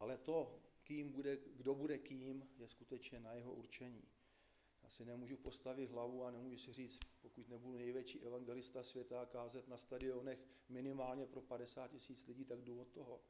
Ale 0.00 0.18
to, 0.18 0.60
kým 0.82 1.12
bude, 1.12 1.36
kdo 1.36 1.74
bude 1.74 1.98
kým, 1.98 2.48
je 2.56 2.68
skutečně 2.68 3.20
na 3.20 3.32
jeho 3.32 3.54
určení. 3.54 4.08
Já 4.82 4.88
si 4.88 5.04
nemůžu 5.04 5.36
postavit 5.36 5.90
hlavu 5.90 6.24
a 6.24 6.30
nemůžu 6.30 6.58
si 6.58 6.72
říct, 6.72 6.98
pokud 7.20 7.48
nebudu 7.48 7.78
největší 7.78 8.20
evangelista 8.20 8.82
světa 8.82 9.22
a 9.22 9.26
kázet 9.26 9.68
na 9.68 9.76
stadionech 9.76 10.46
minimálně 10.68 11.26
pro 11.26 11.42
50 11.42 11.88
tisíc 11.88 12.26
lidí, 12.26 12.44
tak 12.44 12.62
jdu 12.62 12.80
od 12.80 12.88
toho. 12.88 13.20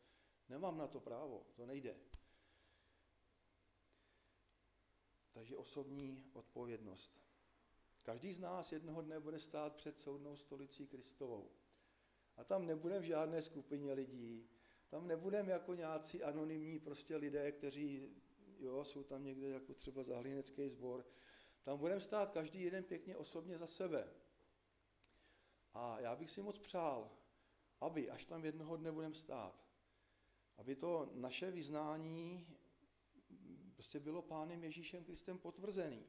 Nemám 0.48 0.78
na 0.78 0.86
to 0.86 1.00
právo, 1.00 1.46
to 1.54 1.66
nejde. 1.66 1.96
Takže 5.32 5.56
osobní 5.56 6.24
odpovědnost. 6.32 7.22
Každý 8.04 8.32
z 8.32 8.38
nás 8.38 8.72
jednoho 8.72 9.02
dne 9.02 9.20
bude 9.20 9.38
stát 9.38 9.76
před 9.76 9.98
soudnou 9.98 10.36
stolicí 10.36 10.86
Kristovou. 10.86 11.50
A 12.36 12.44
tam 12.44 12.66
nebudeme 12.66 13.00
v 13.00 13.04
žádné 13.04 13.42
skupině 13.42 13.92
lidí, 13.92 14.48
tam 14.90 15.06
nebudeme 15.06 15.52
jako 15.52 15.75
nějací 15.75 16.23
anonymní 16.23 16.78
prostě 16.78 17.16
lidé, 17.16 17.52
kteří 17.52 18.09
jo, 18.59 18.85
jsou 18.85 19.02
tam 19.02 19.25
někde 19.25 19.49
jako 19.49 19.75
třeba 19.75 20.02
zahlínecký 20.02 20.68
sbor. 20.68 21.06
Tam 21.62 21.78
budeme 21.78 22.00
stát 22.00 22.30
každý 22.30 22.62
jeden 22.62 22.85
pěkně 22.85 23.16
osobně 23.16 23.59
za 23.59 23.66
sebe. 23.66 24.12
A 25.75 26.00
já 26.00 26.16
bych 26.16 26.30
si 26.30 26.42
moc 26.42 26.59
přál, 26.59 27.11
aby, 27.80 28.11
až 28.11 28.25
tam 28.25 28.44
jednoho 28.44 28.76
dne 28.76 28.92
budeme 28.92 29.14
stát, 29.14 29.64
aby 30.56 30.76
to 30.76 31.11
naše 31.14 31.50
vyznání 31.50 32.47
prostě 33.75 34.00
bylo 34.00 34.23
Pánem 34.23 34.64
Ježíšem 34.64 35.04
Kristem 35.04 35.38
potvrzený. 35.38 36.06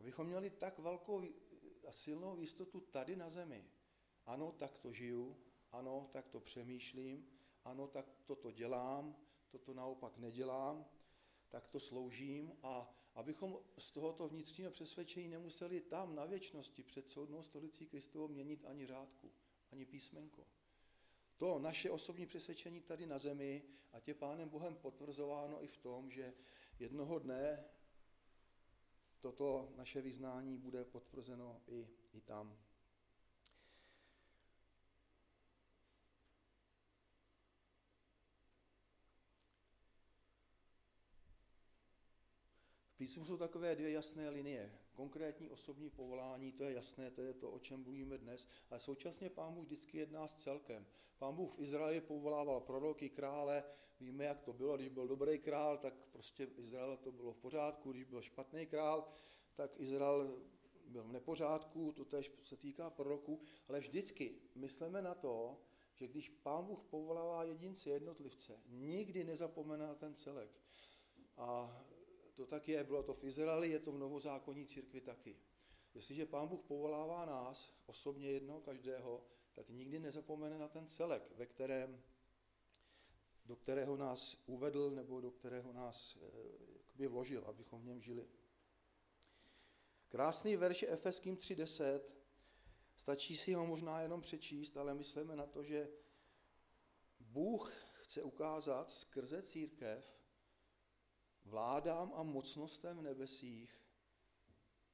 Abychom 0.00 0.26
měli 0.26 0.50
tak 0.50 0.78
velkou 0.78 1.22
a 1.88 1.92
silnou 1.92 2.38
jistotu 2.38 2.80
tady 2.80 3.16
na 3.16 3.30
zemi. 3.30 3.64
Ano, 4.26 4.52
tak 4.52 4.78
to 4.78 4.92
žiju, 4.92 5.36
ano, 5.72 6.08
tak 6.12 6.28
to 6.28 6.40
přemýšlím, 6.40 7.39
ano, 7.64 7.86
tak 7.86 8.06
toto 8.24 8.50
dělám, 8.50 9.16
toto 9.48 9.74
naopak 9.74 10.18
nedělám, 10.18 10.86
tak 11.48 11.68
to 11.68 11.80
sloužím 11.80 12.52
a 12.62 12.94
abychom 13.14 13.58
z 13.78 13.90
tohoto 13.90 14.28
vnitřního 14.28 14.70
přesvědčení 14.70 15.28
nemuseli 15.28 15.80
tam 15.80 16.14
na 16.14 16.24
věčnosti 16.24 16.82
před 16.82 17.08
soudnou 17.08 17.42
stolicí 17.42 17.86
Kristovou 17.86 18.28
měnit 18.28 18.64
ani 18.64 18.86
řádku, 18.86 19.32
ani 19.72 19.86
písmenko. 19.86 20.46
To 21.36 21.58
naše 21.58 21.90
osobní 21.90 22.26
přesvědčení 22.26 22.80
tady 22.80 23.06
na 23.06 23.18
zemi 23.18 23.62
a 23.92 24.00
tě 24.00 24.14
Pánem 24.14 24.48
Bohem 24.48 24.76
potvrzováno 24.76 25.64
i 25.64 25.66
v 25.66 25.76
tom, 25.76 26.10
že 26.10 26.34
jednoho 26.78 27.18
dne 27.18 27.64
toto 29.20 29.72
naše 29.76 30.02
vyznání 30.02 30.58
bude 30.58 30.84
potvrzeno 30.84 31.60
i, 31.66 31.88
i 32.12 32.20
tam. 32.20 32.58
Písmu 43.00 43.24
jsou 43.24 43.36
takové 43.36 43.76
dvě 43.76 43.90
jasné 43.90 44.30
linie. 44.30 44.72
Konkrétní 44.92 45.50
osobní 45.50 45.90
povolání, 45.90 46.52
to 46.52 46.64
je 46.64 46.72
jasné, 46.72 47.10
to 47.10 47.22
je 47.22 47.32
to, 47.32 47.50
o 47.50 47.58
čem 47.58 47.82
mluvíme 47.82 48.18
dnes, 48.18 48.48
ale 48.70 48.80
současně 48.80 49.30
Pán 49.30 49.54
Bůh 49.54 49.64
vždycky 49.64 49.98
jedná 49.98 50.28
s 50.28 50.34
celkem. 50.34 50.86
Pán 51.18 51.34
Bůh 51.34 51.54
v 51.54 51.58
Izraeli 51.58 52.00
povolával 52.00 52.60
proroky, 52.60 53.08
krále, 53.08 53.64
víme, 54.00 54.24
jak 54.24 54.40
to 54.40 54.52
bylo, 54.52 54.76
když 54.76 54.88
byl 54.88 55.08
dobrý 55.08 55.38
král, 55.38 55.78
tak 55.78 55.94
prostě 56.12 56.46
v 56.46 56.58
Izraeli 56.58 56.96
to 56.96 57.12
bylo 57.12 57.32
v 57.32 57.36
pořádku, 57.36 57.92
když 57.92 58.04
byl 58.04 58.22
špatný 58.22 58.66
král, 58.66 59.08
tak 59.54 59.80
Izrael 59.80 60.30
byl 60.86 61.02
v 61.02 61.12
nepořádku, 61.12 61.92
to 61.92 62.04
tež 62.04 62.32
se 62.42 62.56
týká 62.56 62.90
proroků, 62.90 63.40
ale 63.68 63.80
vždycky 63.80 64.34
myslíme 64.54 65.02
na 65.02 65.14
to, 65.14 65.60
že 65.94 66.08
když 66.08 66.28
Pán 66.28 66.64
Bůh 66.64 66.82
povolává 66.82 67.44
jedince, 67.44 67.90
jednotlivce, 67.90 68.60
nikdy 68.68 69.24
nezapomene 69.24 69.86
na 69.86 69.94
ten 69.94 70.14
celek. 70.14 70.50
A 71.36 71.80
to 72.40 72.46
tak 72.46 72.68
je, 72.68 72.84
bylo 72.84 73.02
to 73.02 73.14
v 73.14 73.24
Izraeli, 73.24 73.70
je 73.70 73.78
to 73.78 73.92
v 73.92 73.98
novozákonní 73.98 74.66
církvi 74.66 75.00
taky. 75.00 75.36
Jestliže 75.94 76.26
Pán 76.26 76.48
Bůh 76.48 76.60
povolává 76.60 77.24
nás, 77.24 77.74
osobně 77.86 78.30
jednoho 78.30 78.60
každého, 78.60 79.24
tak 79.52 79.68
nikdy 79.68 79.98
nezapomene 79.98 80.58
na 80.58 80.68
ten 80.68 80.86
celek, 80.86 81.22
ve 81.36 81.46
kterém, 81.46 82.02
do 83.46 83.56
kterého 83.56 83.96
nás 83.96 84.36
uvedl 84.46 84.90
nebo 84.90 85.20
do 85.20 85.30
kterého 85.30 85.72
nás 85.72 86.18
e, 87.00 87.08
vložil, 87.08 87.44
abychom 87.44 87.80
v 87.80 87.84
něm 87.84 88.00
žili. 88.00 88.28
Krásný 90.08 90.56
verš 90.56 90.82
Efeským 90.88 91.36
3.10, 91.36 92.00
stačí 92.96 93.36
si 93.36 93.52
ho 93.52 93.66
možná 93.66 94.00
jenom 94.00 94.20
přečíst, 94.20 94.76
ale 94.76 94.94
myslíme 94.94 95.36
na 95.36 95.46
to, 95.46 95.62
že 95.62 95.88
Bůh 97.20 97.72
chce 97.92 98.22
ukázat 98.22 98.90
skrze 98.90 99.42
církev, 99.42 100.19
vládám 101.50 102.12
a 102.14 102.22
mocnostem 102.22 102.98
v 102.98 103.02
nebesích 103.02 103.80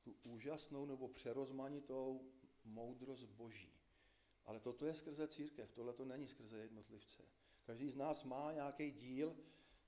tu 0.01 0.17
úžasnou 0.23 0.87
nebo 0.87 1.09
přerozmanitou 1.09 2.33
moudrost 2.65 3.25
Boží. 3.25 3.73
Ale 4.45 4.61
toto 4.61 4.87
je 4.87 4.95
skrze 4.95 5.29
církev, 5.29 5.73
tohle 5.73 5.93
to 5.93 6.05
není 6.05 6.29
skrze 6.29 6.59
jednotlivce. 6.59 7.23
Každý 7.63 7.91
z 7.91 7.97
nás 7.97 8.25
má 8.25 8.53
nějaký 8.53 8.91
díl 8.91 9.37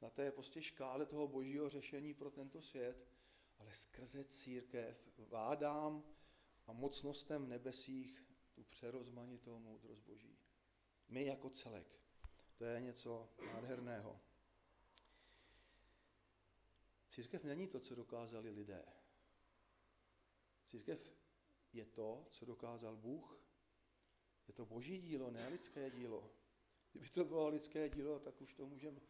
na 0.01 0.11
té 0.11 0.33
prostě 0.33 0.63
škále 0.63 1.07
toho 1.07 1.29
božího 1.29 1.69
řešení 1.69 2.15
pro 2.15 2.31
tento 2.31 2.63
svět, 2.63 3.09
ale 3.59 3.73
skrze 3.73 4.25
církev 4.25 5.09
vládám 5.19 6.05
a 6.67 6.73
mocnostem 6.73 7.45
v 7.45 7.49
nebesích 7.49 8.25
tu 8.53 8.63
přerozmanitou 8.63 9.59
moudrost 9.59 10.03
boží. 10.03 10.39
My 11.09 11.25
jako 11.25 11.51
celek. 11.51 12.01
To 12.57 12.65
je 12.65 12.81
něco 12.81 13.29
nádherného. 13.55 14.21
Církev 17.19 17.45
není 17.45 17.67
to, 17.67 17.81
co 17.81 17.95
dokázali 17.95 18.51
lidé. 18.51 18.85
Církev 20.65 21.13
je 21.73 21.87
to, 21.87 22.27
co 22.31 22.45
dokázal 22.45 22.97
Bůh. 22.97 23.41
Je 24.49 24.55
to 24.55 24.67
boží 24.67 24.99
dílo, 24.99 25.31
ne 25.31 25.49
lidské 25.49 25.91
dílo. 25.91 26.31
Kdyby 26.93 27.09
to 27.09 27.25
bylo 27.25 27.49
lidské 27.49 27.89
dílo, 27.89 28.19
tak 28.19 28.41
už 28.41 28.55
to 28.55 28.67
můžeme 28.67 29.01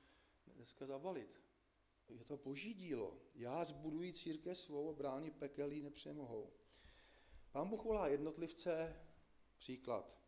dneska 0.47 0.87
zabalit. 0.87 1.41
Je 2.09 2.25
to 2.25 2.37
boží 2.37 2.75
dílo. 2.75 3.19
Já 3.35 3.65
zbuduji 3.65 4.13
církev 4.13 4.59
svou 4.59 4.95
brány 4.95 5.31
pekelí 5.31 5.83
nepřemohou. 5.83 6.53
Pán 7.53 7.69
Bůh 7.69 7.85
volá 7.85 8.09
jednotlivce, 8.09 9.05
příklad. 9.57 10.19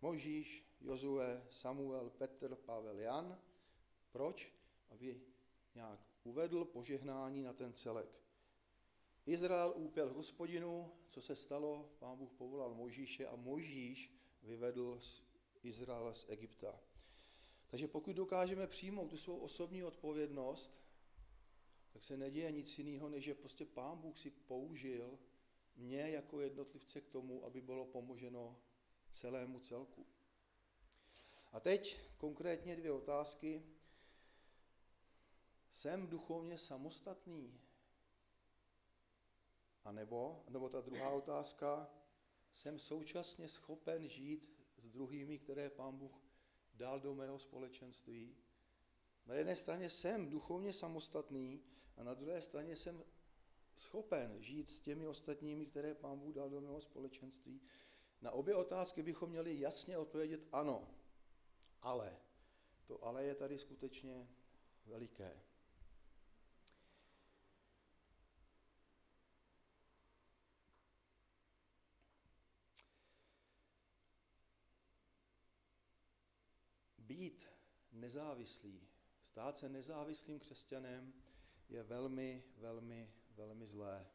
Možíš, 0.00 0.76
Jozue, 0.80 1.46
Samuel, 1.50 2.10
Petr, 2.10 2.54
Pavel, 2.54 2.98
Jan. 2.98 3.42
Proč? 4.10 4.52
Aby 4.90 5.22
nějak 5.74 6.07
uvedl 6.28 6.64
požehnání 6.64 7.42
na 7.42 7.52
ten 7.52 7.72
celek. 7.72 8.22
Izrael 9.26 9.72
úpěl 9.76 10.12
hospodinu, 10.12 10.92
co 11.06 11.22
se 11.22 11.36
stalo, 11.36 11.90
pán 11.98 12.18
Bůh 12.18 12.32
povolal 12.32 12.74
Možíše 12.74 13.26
a 13.26 13.36
Možíš 13.36 14.14
vyvedl 14.42 14.98
Izrael 15.62 16.14
z 16.14 16.26
Egypta. 16.28 16.80
Takže 17.66 17.88
pokud 17.88 18.16
dokážeme 18.16 18.66
přijmout 18.66 19.10
tu 19.10 19.16
svou 19.16 19.38
osobní 19.38 19.84
odpovědnost, 19.84 20.80
tak 21.92 22.02
se 22.02 22.16
neděje 22.16 22.52
nic 22.52 22.78
jiného, 22.78 23.08
než 23.08 23.24
že 23.24 23.34
prostě 23.34 23.66
pán 23.66 23.98
Bůh 23.98 24.18
si 24.18 24.30
použil 24.30 25.18
mě 25.76 26.00
jako 26.10 26.40
jednotlivce 26.40 27.00
k 27.00 27.08
tomu, 27.08 27.44
aby 27.44 27.60
bylo 27.60 27.84
pomoženo 27.84 28.56
celému 29.10 29.60
celku. 29.60 30.06
A 31.52 31.60
teď 31.60 31.98
konkrétně 32.18 32.76
dvě 32.76 32.92
otázky. 32.92 33.62
Jsem 35.70 36.06
duchovně 36.06 36.58
samostatný? 36.58 37.60
A 39.84 39.92
nebo, 39.92 40.44
nebo 40.48 40.68
ta 40.68 40.80
druhá 40.80 41.10
otázka, 41.10 41.90
jsem 42.50 42.78
současně 42.78 43.48
schopen 43.48 44.08
žít 44.08 44.52
s 44.76 44.86
druhými, 44.86 45.38
které 45.38 45.70
pán 45.70 45.96
Bůh 45.96 46.22
dal 46.74 47.00
do 47.00 47.14
mého 47.14 47.38
společenství. 47.38 48.36
Na 49.26 49.34
jedné 49.34 49.56
straně 49.56 49.90
jsem 49.90 50.30
duchovně 50.30 50.72
samostatný 50.72 51.62
a 51.96 52.02
na 52.02 52.14
druhé 52.14 52.42
straně 52.42 52.76
jsem 52.76 53.04
schopen 53.74 54.42
žít 54.42 54.70
s 54.70 54.80
těmi 54.80 55.06
ostatními, 55.06 55.66
které 55.66 55.94
pán 55.94 56.18
Bůh 56.18 56.34
dal 56.34 56.50
do 56.50 56.60
mého 56.60 56.80
společenství. 56.80 57.60
Na 58.20 58.30
obě 58.30 58.54
otázky 58.54 59.02
bychom 59.02 59.30
měli 59.30 59.60
jasně 59.60 59.98
odpovědět 59.98 60.40
ano, 60.52 60.94
ale. 61.82 62.16
To 62.86 63.04
ale 63.04 63.24
je 63.24 63.34
tady 63.34 63.58
skutečně 63.58 64.28
veliké. 64.86 65.48
být 77.08 77.48
nezávislý, 78.00 78.88
stát 79.22 79.56
se 79.56 79.68
nezávislým 79.68 80.38
křesťanem 80.38 81.12
je 81.68 81.82
velmi, 81.82 82.44
velmi, 82.56 83.12
velmi 83.30 83.66
zlé. 83.66 84.06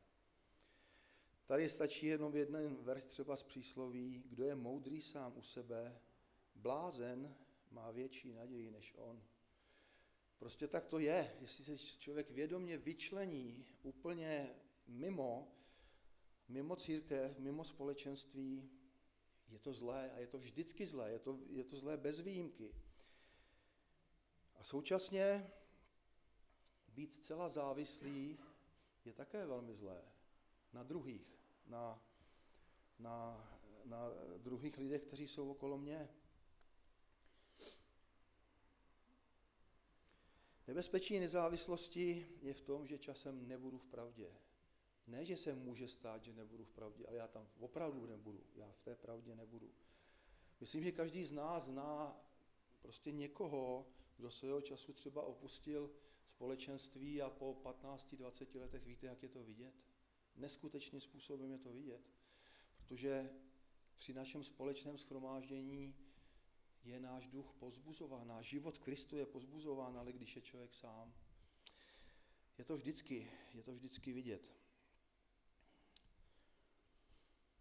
Tady 1.46 1.70
stačí 1.70 2.06
jenom 2.06 2.36
jeden 2.36 2.76
verš 2.76 3.06
třeba 3.06 3.38
z 3.38 3.44
přísloví, 3.44 4.24
kdo 4.26 4.44
je 4.44 4.56
moudrý 4.56 5.02
sám 5.02 5.34
u 5.38 5.42
sebe, 5.42 6.00
blázen 6.56 7.36
má 7.72 7.92
větší 7.92 8.34
naději 8.34 8.72
než 8.72 8.94
on. 8.98 9.24
Prostě 10.38 10.68
tak 10.68 10.86
to 10.86 11.00
je. 11.00 11.36
Jestli 11.42 11.64
se 11.64 11.78
člověk 11.78 12.32
vědomě 12.32 12.78
vyčlení 12.78 13.66
úplně 13.82 14.56
mimo, 14.88 15.52
mimo 16.48 16.76
církev, 16.76 17.40
mimo 17.40 17.66
společenství, 17.66 18.70
je 19.50 19.60
to 19.60 19.74
zlé 19.74 20.12
a 20.12 20.20
je 20.20 20.28
to 20.28 20.38
vždycky 20.38 20.86
zlé, 20.86 21.12
je 21.12 21.20
to, 21.20 21.40
je 21.50 21.64
to 21.64 21.76
zlé 21.76 21.98
bez 21.98 22.20
výjimky. 22.20 22.76
A 24.64 24.66
současně 24.66 25.52
být 26.88 27.14
zcela 27.14 27.50
závislý 27.50 28.40
je 29.06 29.14
také 29.14 29.46
velmi 29.46 29.74
zlé 29.74 30.02
na 30.74 30.84
druhých, 30.84 31.40
na, 31.68 32.04
na, 33.00 33.48
na 33.86 34.10
druhých 34.38 34.78
lidech, 34.78 35.02
kteří 35.02 35.28
jsou 35.28 35.52
okolo 35.52 35.78
mě. 35.78 36.10
Nebezpečí 40.68 41.20
nezávislosti 41.20 42.28
je 42.42 42.54
v 42.54 42.62
tom, 42.62 42.88
že 42.88 42.98
časem 42.98 43.48
nebudu 43.48 43.78
v 43.78 43.86
pravdě. 43.86 44.32
Ne, 45.08 45.26
že 45.26 45.38
se 45.38 45.56
může 45.56 45.88
stát, 45.88 46.24
že 46.24 46.34
nebudu 46.34 46.64
v 46.66 46.72
pravdě, 46.72 47.06
ale 47.08 47.18
já 47.18 47.28
tam 47.28 47.48
opravdu 47.60 48.06
nebudu. 48.06 48.44
Já 48.56 48.72
v 48.72 48.80
té 48.80 48.96
pravdě 48.96 49.36
nebudu. 49.36 49.72
Myslím, 50.60 50.84
že 50.84 50.92
každý 50.92 51.24
z 51.24 51.32
nás 51.32 51.64
zná 51.64 52.18
prostě 52.82 53.12
někoho, 53.12 53.88
kdo 54.18 54.32
svého 54.32 54.62
času 54.62 54.94
třeba 54.94 55.22
opustil 55.22 55.92
společenství 56.26 57.22
a 57.22 57.30
po 57.30 57.54
15-20 57.64 58.60
letech 58.60 58.86
víte, 58.86 59.08
jak 59.08 59.24
je 59.24 59.30
to 59.30 59.44
vidět? 59.44 59.74
Neskutečným 60.36 61.02
způsobem 61.02 61.52
je 61.52 61.58
to 61.58 61.74
vidět, 61.74 62.02
protože 62.78 63.30
při 63.94 64.14
našem 64.14 64.44
společném 64.44 64.98
schromáždění 64.98 65.96
je 66.84 67.00
náš 67.00 67.28
duch 67.28 67.54
pozbuzován, 67.60 68.28
náš 68.28 68.46
život 68.46 68.78
Kristu 68.78 69.18
je 69.18 69.26
pozbuzován, 69.26 69.98
ale 69.98 70.12
když 70.12 70.36
je 70.36 70.42
člověk 70.42 70.74
sám, 70.74 71.14
je 72.58 72.64
to 72.66 72.78
vždycky, 72.78 73.32
je 73.54 73.64
to 73.64 73.74
vždycky 73.74 74.14
vidět. 74.14 74.54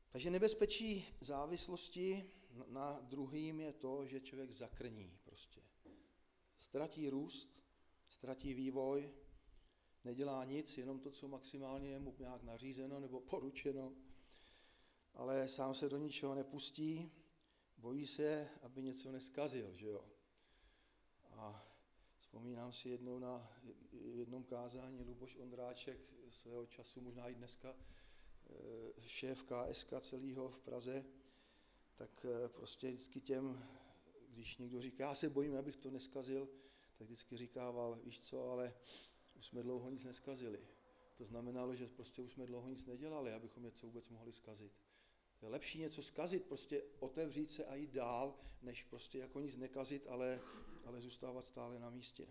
Takže 0.08 0.30
nebezpečí 0.30 1.06
závislosti 1.20 2.30
na 2.66 3.00
druhým 3.00 3.60
je 3.60 3.72
to, 3.72 4.06
že 4.06 4.20
člověk 4.20 4.50
zakrní 4.50 5.18
prostě. 5.24 5.71
Ztratí 6.62 7.10
růst, 7.10 7.62
ztratí 8.08 8.54
vývoj, 8.54 9.10
nedělá 10.04 10.44
nic, 10.44 10.78
jenom 10.78 11.00
to, 11.00 11.10
co 11.10 11.28
maximálně 11.28 11.88
je 11.88 11.98
mu 11.98 12.14
nějak 12.18 12.42
nařízeno 12.42 13.00
nebo 13.00 13.20
poručeno, 13.20 13.92
ale 15.14 15.48
sám 15.48 15.74
se 15.74 15.88
do 15.88 15.98
ničeho 15.98 16.34
nepustí, 16.34 17.12
bojí 17.78 18.06
se, 18.06 18.48
aby 18.62 18.82
něco 18.82 19.12
neskazil, 19.12 19.76
že 19.76 19.86
jo. 19.86 20.04
A 21.30 21.66
vzpomínám 22.18 22.72
si 22.72 22.88
jednou 22.88 23.18
na 23.18 23.60
jednom 23.92 24.44
kázání 24.44 25.02
Luboš 25.02 25.36
Ondráček 25.36 26.14
svého 26.28 26.66
času, 26.66 27.00
možná 27.00 27.28
i 27.28 27.34
dneska, 27.34 27.76
Eh, 28.52 29.08
šéf 29.08 29.42
KSK 29.42 30.00
celého 30.00 30.48
v 30.48 30.60
Praze, 30.60 31.04
tak 31.94 32.26
eh, 32.28 32.48
prostě 32.48 32.88
vždycky 32.88 33.20
těm, 33.20 33.68
když 34.32 34.56
někdo 34.56 34.80
říká, 34.80 35.04
já 35.04 35.14
se 35.14 35.30
bojím, 35.30 35.56
abych 35.56 35.76
to 35.76 35.90
neskazil, 35.90 36.48
tak 36.96 37.06
vždycky 37.06 37.36
říkával, 37.36 37.98
víš 38.04 38.20
co, 38.20 38.50
ale 38.50 38.74
už 39.34 39.46
jsme 39.46 39.62
dlouho 39.62 39.90
nic 39.90 40.04
neskazili. 40.04 40.66
To 41.14 41.24
znamenalo, 41.24 41.74
že 41.74 41.88
prostě 41.88 42.22
už 42.22 42.32
jsme 42.32 42.46
dlouho 42.46 42.68
nic 42.68 42.86
nedělali, 42.86 43.32
abychom 43.32 43.62
něco 43.62 43.86
vůbec 43.86 44.08
mohli 44.08 44.32
skazit. 44.32 44.72
Je 45.42 45.48
lepší 45.48 45.78
něco 45.78 46.02
skazit, 46.02 46.44
prostě 46.44 46.82
otevřít 46.98 47.50
se 47.50 47.64
a 47.64 47.74
jít 47.74 47.90
dál, 47.90 48.38
než 48.62 48.82
prostě 48.82 49.18
jako 49.18 49.40
nic 49.40 49.56
nekazit, 49.56 50.06
ale, 50.06 50.40
ale 50.84 51.00
zůstávat 51.00 51.44
stále 51.44 51.78
na 51.78 51.90
místě. 51.90 52.26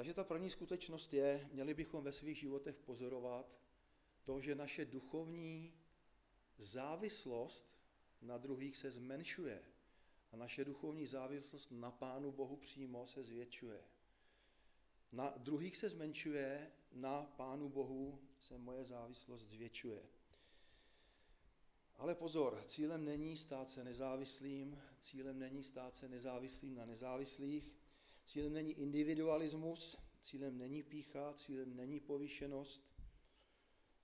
Takže 0.00 0.14
ta 0.14 0.24
první 0.24 0.50
skutečnost 0.50 1.14
je, 1.14 1.48
měli 1.52 1.74
bychom 1.74 2.04
ve 2.04 2.12
svých 2.12 2.38
životech 2.38 2.76
pozorovat 2.76 3.58
to, 4.24 4.40
že 4.40 4.54
naše 4.54 4.84
duchovní 4.84 5.74
závislost 6.56 7.76
na 8.22 8.38
druhých 8.38 8.76
se 8.76 8.90
zmenšuje 8.90 9.62
a 10.32 10.36
naše 10.36 10.64
duchovní 10.64 11.06
závislost 11.06 11.70
na 11.70 11.90
Pánu 11.90 12.32
Bohu 12.32 12.56
přímo 12.56 13.06
se 13.06 13.24
zvětšuje. 13.24 13.84
Na 15.12 15.34
druhých 15.36 15.76
se 15.76 15.88
zmenšuje, 15.88 16.72
na 16.92 17.22
Pánu 17.22 17.68
Bohu 17.68 18.18
se 18.38 18.58
moje 18.58 18.84
závislost 18.84 19.42
zvětšuje. 19.42 20.02
Ale 21.96 22.14
pozor, 22.14 22.62
cílem 22.66 23.04
není 23.04 23.36
stát 23.36 23.70
se 23.70 23.84
nezávislým, 23.84 24.82
cílem 25.00 25.38
není 25.38 25.62
stát 25.62 25.94
se 25.94 26.08
nezávislým 26.08 26.74
na 26.74 26.86
nezávislých, 26.86 27.79
cílem 28.30 28.52
není 28.52 28.72
individualismus, 28.72 29.96
cílem 30.20 30.58
není 30.58 30.82
pícha, 30.82 31.34
cílem 31.34 31.76
není 31.76 32.00
povýšenost, 32.00 32.90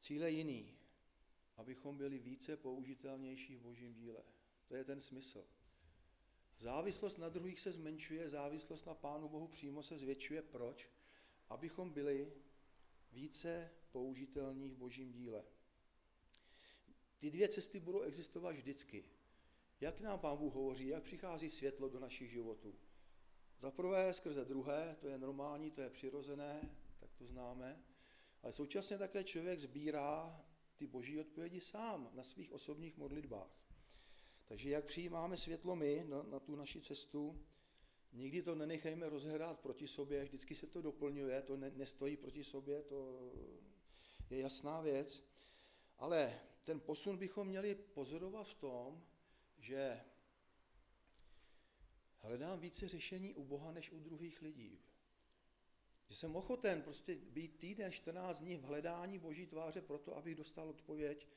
cíl 0.01 0.23
je 0.23 0.31
jiný, 0.31 0.79
abychom 1.57 1.97
byli 1.97 2.19
více 2.19 2.57
použitelnější 2.57 3.57
v 3.57 3.61
božím 3.61 3.95
díle. 3.95 4.23
To 4.67 4.77
je 4.77 4.85
ten 4.85 5.01
smysl. 5.01 5.47
Závislost 6.59 7.19
na 7.19 7.29
druhých 7.29 7.61
se 7.61 7.73
zmenšuje, 7.73 8.29
závislost 8.29 8.87
na 8.87 8.95
Pánu 8.95 9.29
Bohu 9.29 9.49
přímo 9.49 9.83
se 9.83 9.99
zvětšuje. 9.99 10.43
Proč? 10.43 10.91
Abychom 11.49 11.91
byli 11.91 12.33
více 13.13 13.71
použitelní 13.93 14.71
v 14.71 14.77
božím 14.77 15.13
díle. 15.13 15.45
Ty 17.19 17.31
dvě 17.31 17.49
cesty 17.49 17.81
budou 17.81 18.01
existovat 18.01 18.55
vždycky. 18.55 19.05
Jak 19.81 20.01
nám 20.01 20.19
Pán 20.19 20.37
Bůh 20.37 20.55
hovoří, 20.55 20.87
jak 20.87 21.03
přichází 21.03 21.51
světlo 21.51 21.89
do 21.89 22.01
našich 22.01 22.31
životů? 22.31 22.75
Za 23.59 23.71
prvé 23.71 24.15
skrze 24.15 24.45
druhé, 24.45 24.97
to 25.01 25.09
je 25.09 25.19
normální, 25.19 25.71
to 25.71 25.81
je 25.81 25.91
přirozené, 25.91 26.71
tak 27.01 27.11
to 27.15 27.27
známe, 27.27 27.83
ale 28.43 28.53
současně 28.53 28.99
také 28.99 29.25
člověk 29.25 29.61
sbírá 29.61 30.45
ty 30.77 30.87
boží 30.87 31.21
odpovědi 31.21 31.61
sám 31.61 32.11
na 32.15 32.23
svých 32.23 32.53
osobních 32.53 32.97
modlitbách. 32.97 33.67
Takže 34.45 34.71
jak 34.71 34.85
přijímáme 34.85 35.37
světlo 35.37 35.77
my 35.77 36.05
na, 36.09 36.23
na 36.23 36.41
tu 36.41 36.57
naši 36.57 36.81
cestu, 36.81 37.47
nikdy 38.13 38.43
to 38.43 38.55
nenechejme 38.55 39.09
rozhrát 39.09 39.61
proti 39.61 39.89
sobě, 39.89 40.25
vždycky 40.25 40.55
se 40.55 40.67
to 40.67 40.83
doplňuje, 40.83 41.43
to 41.43 41.57
ne, 41.57 41.71
nestojí 41.71 42.17
proti 42.17 42.45
sobě, 42.45 42.83
to 42.83 43.33
je 44.31 44.39
jasná 44.39 44.81
věc. 44.81 45.25
Ale 45.99 46.41
ten 46.63 46.81
posun 46.81 47.17
bychom 47.17 47.47
měli 47.47 47.75
pozorovat 47.75 48.49
v 48.49 48.55
tom, 48.55 49.03
že 49.59 50.01
hledám 52.27 52.61
více 52.61 52.89
řešení 52.89 53.35
u 53.35 53.45
Boha 53.45 53.73
než 53.73 53.93
u 53.93 53.99
druhých 53.99 54.43
lidí. 54.43 54.79
Že 56.09 56.17
jsem 56.17 56.37
ochoten 56.37 56.83
prostě 56.83 57.15
být 57.15 57.59
týden, 57.59 57.93
14 57.93 58.41
dní 58.41 58.57
v 58.57 58.63
hledání 58.63 59.19
Boží 59.19 59.47
tváře 59.47 59.81
proto, 59.81 60.17
abych 60.17 60.35
dostal 60.35 60.69
odpověď 60.69 61.29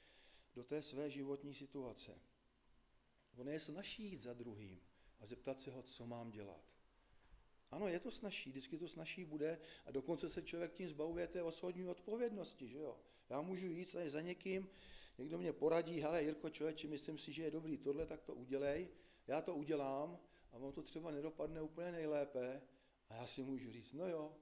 do 0.55 0.63
té 0.63 0.81
své 0.81 1.09
životní 1.09 1.53
situace. 1.53 2.19
Ono 3.37 3.51
je 3.51 3.59
snažší 3.59 4.03
jít 4.03 4.21
za 4.21 4.33
druhým 4.33 4.81
a 5.19 5.25
zeptat 5.25 5.59
se 5.59 5.71
ho, 5.71 5.83
co 5.83 6.05
mám 6.05 6.31
dělat. 6.31 6.63
Ano, 7.71 7.87
je 7.87 7.99
to 7.99 8.11
snažší, 8.11 8.49
vždycky 8.49 8.77
to 8.77 8.87
snažší 8.87 9.25
bude 9.25 9.59
a 9.85 9.91
dokonce 9.91 10.29
se 10.29 10.41
člověk 10.41 10.73
tím 10.73 10.87
zbavuje 10.87 11.27
té 11.27 11.43
osobní 11.43 11.87
odpovědnosti, 11.87 12.67
že 12.67 12.77
jo. 12.77 12.99
Já 13.29 13.41
můžu 13.41 13.65
jít 13.65 13.91
tady 13.91 14.09
za 14.09 14.21
někým, 14.21 14.69
někdo 15.17 15.37
mě 15.37 15.53
poradí, 15.53 15.99
hele 15.99 16.23
Jirko, 16.23 16.49
člověče, 16.49 16.87
myslím 16.87 17.17
si, 17.17 17.33
že 17.33 17.43
je 17.43 17.51
dobrý 17.51 17.77
tohle, 17.77 18.05
tak 18.05 18.21
to 18.21 18.35
udělej, 18.35 18.89
já 19.27 19.41
to 19.41 19.55
udělám 19.55 20.19
a 20.51 20.57
on 20.57 20.73
to 20.73 20.81
třeba 20.81 21.11
nedopadne 21.11 21.61
úplně 21.61 21.91
nejlépe 21.91 22.61
a 23.09 23.15
já 23.15 23.27
si 23.27 23.43
můžu 23.43 23.71
říct, 23.71 23.93
no 23.93 24.07
jo, 24.07 24.35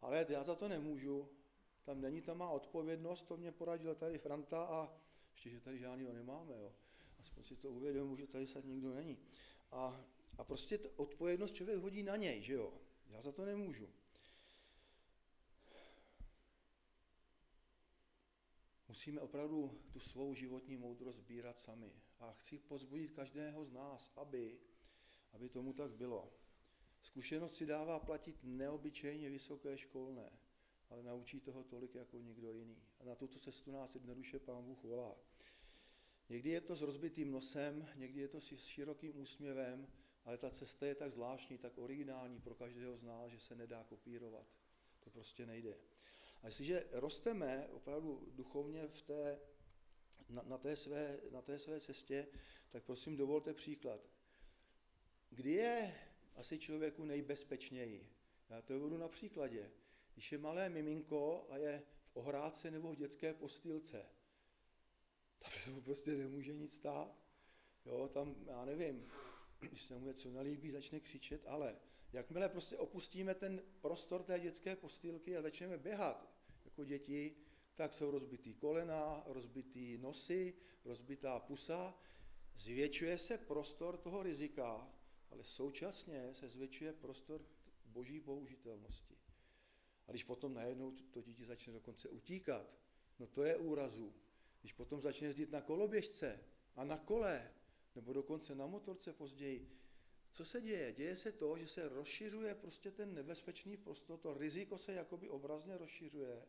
ale 0.00 0.26
já 0.28 0.42
za 0.42 0.54
to 0.54 0.68
nemůžu, 0.68 1.28
tam 1.82 2.00
není 2.00 2.22
ta 2.22 2.34
má 2.34 2.50
odpovědnost, 2.50 3.22
to 3.22 3.36
mě 3.36 3.52
poradil 3.52 3.94
tady 3.94 4.18
Franta 4.18 4.64
a 4.64 4.94
ještě, 5.32 5.50
že 5.50 5.60
tady 5.60 5.78
žádného 5.78 6.12
nemáme, 6.12 6.56
jo 6.58 6.72
aspoň 7.20 7.44
si 7.44 7.56
to 7.56 7.70
uvědomuji, 7.70 8.16
že 8.16 8.26
tady 8.26 8.46
snad 8.46 8.64
nikdo 8.64 8.94
není. 8.94 9.18
A, 9.72 10.04
a 10.38 10.44
prostě 10.44 10.78
ta 10.78 10.88
odpovědnost 10.96 11.54
člověk 11.54 11.78
hodí 11.78 12.02
na 12.02 12.16
něj, 12.16 12.42
že 12.42 12.52
jo? 12.52 12.72
Já 13.08 13.22
za 13.22 13.32
to 13.32 13.44
nemůžu. 13.44 13.88
Musíme 18.88 19.20
opravdu 19.20 19.80
tu 19.92 20.00
svou 20.00 20.34
životní 20.34 20.76
moudrost 20.76 21.18
sbírat 21.18 21.58
sami. 21.58 21.92
A 22.18 22.32
chci 22.32 22.58
pozbudit 22.58 23.10
každého 23.10 23.64
z 23.64 23.72
nás, 23.72 24.12
aby, 24.16 24.58
aby 25.32 25.48
tomu 25.48 25.72
tak 25.72 25.92
bylo. 25.92 26.32
Zkušenost 27.00 27.54
si 27.54 27.66
dává 27.66 27.98
platit 27.98 28.36
neobyčejně 28.42 29.30
vysoké 29.30 29.78
školné, 29.78 30.30
ale 30.90 31.02
naučí 31.02 31.40
toho 31.40 31.64
tolik 31.64 31.94
jako 31.94 32.18
nikdo 32.18 32.52
jiný. 32.52 32.82
A 33.00 33.04
na 33.04 33.14
tuto 33.14 33.38
cestu 33.38 33.70
nás 33.70 33.94
jednoduše 33.94 34.38
Pán 34.38 34.64
Bůh 34.64 34.82
volá. 34.82 35.16
Někdy 36.28 36.50
je 36.50 36.60
to 36.60 36.76
s 36.76 36.82
rozbitým 36.82 37.30
nosem, 37.30 37.86
někdy 37.96 38.20
je 38.20 38.28
to 38.28 38.40
s 38.40 38.56
širokým 38.56 39.20
úsměvem, 39.20 39.88
ale 40.24 40.38
ta 40.38 40.50
cesta 40.50 40.86
je 40.86 40.94
tak 40.94 41.12
zvláštní, 41.12 41.58
tak 41.58 41.78
originální 41.78 42.40
pro 42.40 42.54
každého 42.54 42.96
z 42.96 43.02
nás, 43.02 43.30
že 43.30 43.40
se 43.40 43.54
nedá 43.54 43.84
kopírovat. 43.84 44.46
To 45.00 45.10
prostě 45.10 45.46
nejde. 45.46 45.76
A 46.42 46.46
jestliže 46.46 46.88
rosteme 46.92 47.68
opravdu 47.68 48.28
duchovně 48.32 48.88
v 48.88 49.02
té, 49.02 49.40
na, 50.28 50.42
na, 50.42 50.58
té 50.58 50.76
své, 50.76 51.20
na 51.30 51.42
té 51.42 51.58
své 51.58 51.80
cestě, 51.80 52.26
tak 52.68 52.84
prosím 52.84 53.16
dovolte 53.16 53.54
příklad. 53.54 54.00
Kdy 55.30 55.52
je 55.52 55.94
asi 56.34 56.58
člověku 56.58 57.04
nejbezpečněji? 57.04 58.10
Já 58.50 58.62
to 58.62 58.78
budu 58.78 58.96
na 58.98 59.08
příkladě. 59.08 59.70
Když 60.12 60.32
je 60.32 60.38
malé 60.38 60.68
miminko 60.68 61.46
a 61.50 61.56
je 61.56 61.82
v 62.12 62.16
ohrádce 62.16 62.70
nebo 62.70 62.92
v 62.92 62.96
dětské 62.96 63.34
postýlce, 63.34 64.06
tam 65.38 65.52
se 65.52 65.70
mu 65.70 65.80
prostě 65.80 66.10
nemůže 66.10 66.54
nic 66.54 66.74
stát. 66.74 67.16
Jo, 67.86 68.08
tam, 68.08 68.36
já 68.46 68.64
nevím, 68.64 69.06
když 69.60 69.82
se 69.82 69.94
mu 69.94 70.06
něco 70.06 70.30
nelíbí, 70.30 70.70
začne 70.70 71.00
křičet, 71.00 71.46
ale 71.46 71.80
jakmile 72.12 72.48
prostě 72.48 72.76
opustíme 72.76 73.34
ten 73.34 73.62
prostor 73.80 74.22
té 74.22 74.40
dětské 74.40 74.76
postýlky 74.76 75.36
a 75.36 75.42
začneme 75.42 75.78
běhat 75.78 76.30
jako 76.64 76.84
děti, 76.84 77.36
tak 77.74 77.92
jsou 77.92 78.10
rozbitý 78.10 78.54
kolena, 78.54 79.22
rozbitý 79.26 79.98
nosy, 79.98 80.54
rozbitá 80.84 81.40
pusa, 81.40 81.98
zvětšuje 82.54 83.18
se 83.18 83.38
prostor 83.38 83.96
toho 83.96 84.22
rizika, 84.22 84.92
ale 85.30 85.44
současně 85.44 86.34
se 86.34 86.48
zvětšuje 86.48 86.92
prostor 86.92 87.44
boží 87.84 88.20
použitelnosti. 88.20 89.16
A 90.06 90.10
když 90.10 90.24
potom 90.24 90.54
najednou 90.54 90.90
to 90.90 91.22
dítě 91.22 91.44
začne 91.44 91.72
dokonce 91.72 92.08
utíkat, 92.08 92.78
no 93.18 93.26
to 93.26 93.44
je 93.44 93.56
úrazu. 93.56 94.14
Když 94.60 94.72
potom 94.72 95.00
začne 95.00 95.26
jezdit 95.26 95.50
na 95.50 95.60
koloběžce 95.60 96.40
a 96.76 96.84
na 96.84 96.98
kole, 96.98 97.50
nebo 97.94 98.12
dokonce 98.12 98.54
na 98.54 98.66
motorce 98.66 99.12
později, 99.12 99.80
co 100.30 100.44
se 100.44 100.60
děje? 100.60 100.92
Děje 100.92 101.16
se 101.16 101.32
to, 101.32 101.58
že 101.58 101.68
se 101.68 101.88
rozšiřuje 101.88 102.54
prostě 102.54 102.90
ten 102.90 103.14
nebezpečný 103.14 103.76
prostor, 103.76 104.18
to 104.18 104.34
riziko 104.34 104.78
se 104.78 104.92
jakoby 104.92 105.28
obrazně 105.28 105.78
rozšiřuje, 105.78 106.46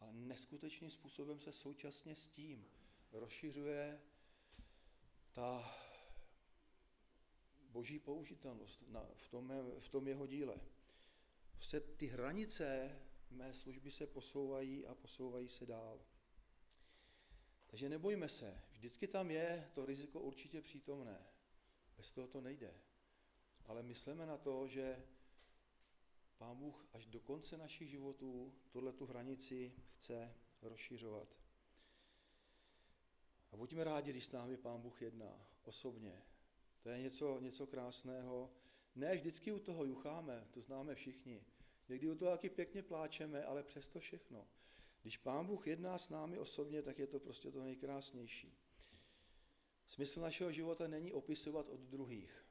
ale 0.00 0.12
neskutečným 0.12 0.90
způsobem 0.90 1.40
se 1.40 1.52
současně 1.52 2.16
s 2.16 2.28
tím 2.28 2.66
rozšiřuje 3.12 4.00
ta 5.32 5.76
boží 7.72 7.98
použitelnost 7.98 8.84
na, 8.88 9.08
v, 9.16 9.28
tom, 9.28 9.52
v 9.78 9.88
tom 9.88 10.08
jeho 10.08 10.26
díle. 10.26 10.60
Prostě 11.52 11.80
ty 11.80 12.06
hranice 12.06 12.98
mé 13.30 13.54
služby 13.54 13.90
se 13.90 14.06
posouvají 14.06 14.86
a 14.86 14.94
posouvají 14.94 15.48
se 15.48 15.66
dál. 15.66 16.00
Takže 17.66 17.88
nebojme 17.88 18.28
se, 18.28 18.62
vždycky 18.72 19.06
tam 19.06 19.30
je 19.30 19.70
to 19.74 19.86
riziko 19.86 20.20
určitě 20.20 20.60
přítomné. 20.60 21.26
Bez 21.96 22.12
toho 22.12 22.26
to 22.26 22.40
nejde. 22.40 22.74
Ale 23.66 23.82
myslíme 23.82 24.26
na 24.26 24.38
to, 24.38 24.68
že 24.68 25.04
Pán 26.38 26.56
Bůh 26.56 26.86
až 26.92 27.06
do 27.06 27.20
konce 27.20 27.56
našich 27.56 27.90
životů 27.90 28.54
tuhle 28.70 28.92
tu 28.92 29.06
hranici 29.06 29.72
chce 29.94 30.34
rozšiřovat. 30.62 31.28
A 33.52 33.56
buďme 33.56 33.84
rádi, 33.84 34.10
když 34.10 34.24
s 34.24 34.32
námi 34.32 34.56
Pán 34.56 34.80
Bůh 34.80 35.02
jedná 35.02 35.46
osobně. 35.64 36.22
To 36.82 36.88
je 36.88 36.98
něco, 36.98 37.40
něco 37.40 37.66
krásného. 37.66 38.50
Ne 38.94 39.14
vždycky 39.14 39.52
u 39.52 39.58
toho 39.58 39.84
jucháme, 39.84 40.48
to 40.50 40.60
známe 40.60 40.94
všichni. 40.94 41.44
Někdy 41.88 42.10
u 42.10 42.14
toho 42.14 42.30
taky 42.30 42.50
pěkně 42.50 42.82
pláčeme, 42.82 43.44
ale 43.44 43.62
přesto 43.62 44.00
všechno. 44.00 44.48
Když 45.02 45.16
Pán 45.16 45.46
Bůh 45.46 45.66
jedná 45.66 45.98
s 45.98 46.08
námi 46.08 46.38
osobně, 46.38 46.82
tak 46.82 46.98
je 46.98 47.06
to 47.06 47.20
prostě 47.20 47.50
to 47.50 47.62
nejkrásnější. 47.62 48.58
Smysl 49.86 50.20
našeho 50.20 50.52
života 50.52 50.88
není 50.88 51.12
opisovat 51.12 51.68
od 51.68 51.80
druhých. 51.80 52.46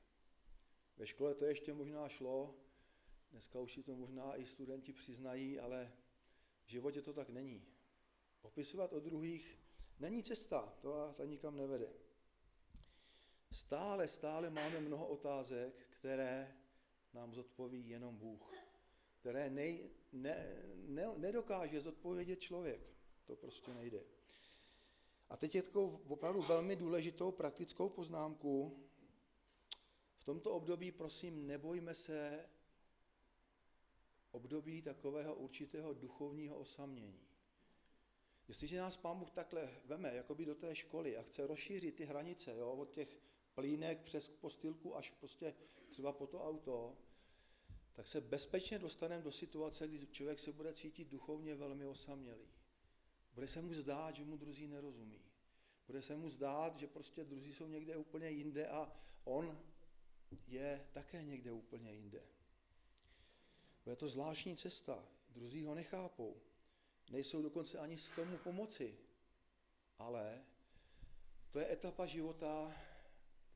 Ve 0.98 1.08
škole 1.08 1.36
to 1.36 1.46
ještě 1.46 1.74
možná 1.74 2.10
šlo, 2.10 2.56
dneska 3.32 3.60
už 3.60 3.74
si 3.74 3.84
to 3.84 3.96
možná 3.96 4.36
i 4.36 4.46
studenti 4.46 4.94
přiznají, 4.94 5.60
ale 5.60 5.94
v 6.66 6.70
životě 6.70 7.02
to 7.02 7.14
tak 7.14 7.30
není. 7.30 7.66
Opisovat 8.42 8.94
od 8.94 9.04
druhých 9.04 9.60
není 10.00 10.24
cesta, 10.24 10.78
to 10.82 11.14
ta 11.14 11.26
nikam 11.26 11.58
nevede. 11.58 11.94
Stále, 13.52 14.08
stále 14.08 14.50
máme 14.50 14.80
mnoho 14.80 15.08
otázek, 15.08 15.88
které 15.90 16.58
nám 17.14 17.34
zodpoví 17.34 17.90
jenom 17.90 18.18
Bůh 18.18 18.72
které 19.22 19.50
nej, 19.50 19.90
ne, 20.12 20.64
ne, 20.74 21.18
nedokáže 21.18 21.82
zodpovědět 21.82 22.40
člověk. 22.40 22.82
To 23.26 23.36
prostě 23.36 23.74
nejde. 23.74 24.04
A 25.30 25.38
teď 25.38 25.56
je 25.56 25.64
takovou 25.64 26.02
opravdu 26.08 26.42
velmi 26.42 26.76
důležitou 26.76 27.32
praktickou 27.32 27.90
poznámku. 27.90 28.84
V 30.18 30.24
tomto 30.24 30.52
období, 30.52 30.92
prosím, 30.92 31.48
nebojme 31.48 31.94
se 31.94 32.50
období 34.32 34.82
takového 34.82 35.36
určitého 35.36 35.94
duchovního 35.94 36.58
osamění. 36.58 37.28
Jestliže 38.48 38.78
nás 38.78 38.98
Pán 38.98 39.20
Bůh 39.20 39.32
takhle 39.32 39.70
veme 39.86 40.16
jakoby 40.16 40.46
do 40.46 40.56
té 40.56 40.76
školy 40.76 41.18
a 41.18 41.22
chce 41.22 41.48
rozšířit 41.48 41.96
ty 41.96 42.06
hranice, 42.06 42.56
jo, 42.56 42.72
od 42.72 42.92
těch 42.92 43.22
plínek 43.54 44.02
přes 44.02 44.30
postýlku 44.30 44.96
až 44.96 45.12
prostě 45.12 45.54
třeba 45.90 46.12
po 46.12 46.28
to 46.28 46.44
auto, 46.44 46.98
tak 47.94 48.08
se 48.08 48.22
bezpečně 48.22 48.80
dostaneme 48.80 49.24
do 49.24 49.32
situace, 49.32 49.88
kdy 49.88 50.08
člověk 50.08 50.40
se 50.40 50.52
bude 50.52 50.74
cítit 50.74 51.08
duchovně 51.08 51.56
velmi 51.56 51.86
osamělý. 51.86 52.48
Bude 53.34 53.48
se 53.48 53.62
mu 53.62 53.74
zdát, 53.74 54.16
že 54.16 54.26
mu 54.26 54.38
druzí 54.38 54.68
nerozumí. 54.68 55.22
Bude 55.88 56.02
se 56.02 56.18
mu 56.18 56.30
zdát, 56.30 56.78
že 56.78 56.88
prostě 56.88 57.24
druzí 57.24 57.54
jsou 57.54 57.68
někde 57.68 57.96
úplně 57.96 58.30
jinde 58.30 58.68
a 58.68 58.92
on 59.24 59.60
je 60.48 60.88
také 60.92 61.24
někde 61.24 61.52
úplně 61.52 61.94
jinde. 61.94 62.24
Bude 63.84 63.96
to 63.96 64.08
zvláštní 64.08 64.58
cesta. 64.58 65.08
Druzí 65.30 65.64
ho 65.64 65.76
nechápou. 65.76 66.42
Nejsou 67.12 67.42
dokonce 67.42 67.78
ani 67.78 67.98
z 67.98 68.10
tomu 68.10 68.38
pomoci. 68.38 68.98
Ale 70.00 70.46
to 71.52 71.60
je 71.60 71.72
etapa 71.74 72.06
života, 72.06 72.76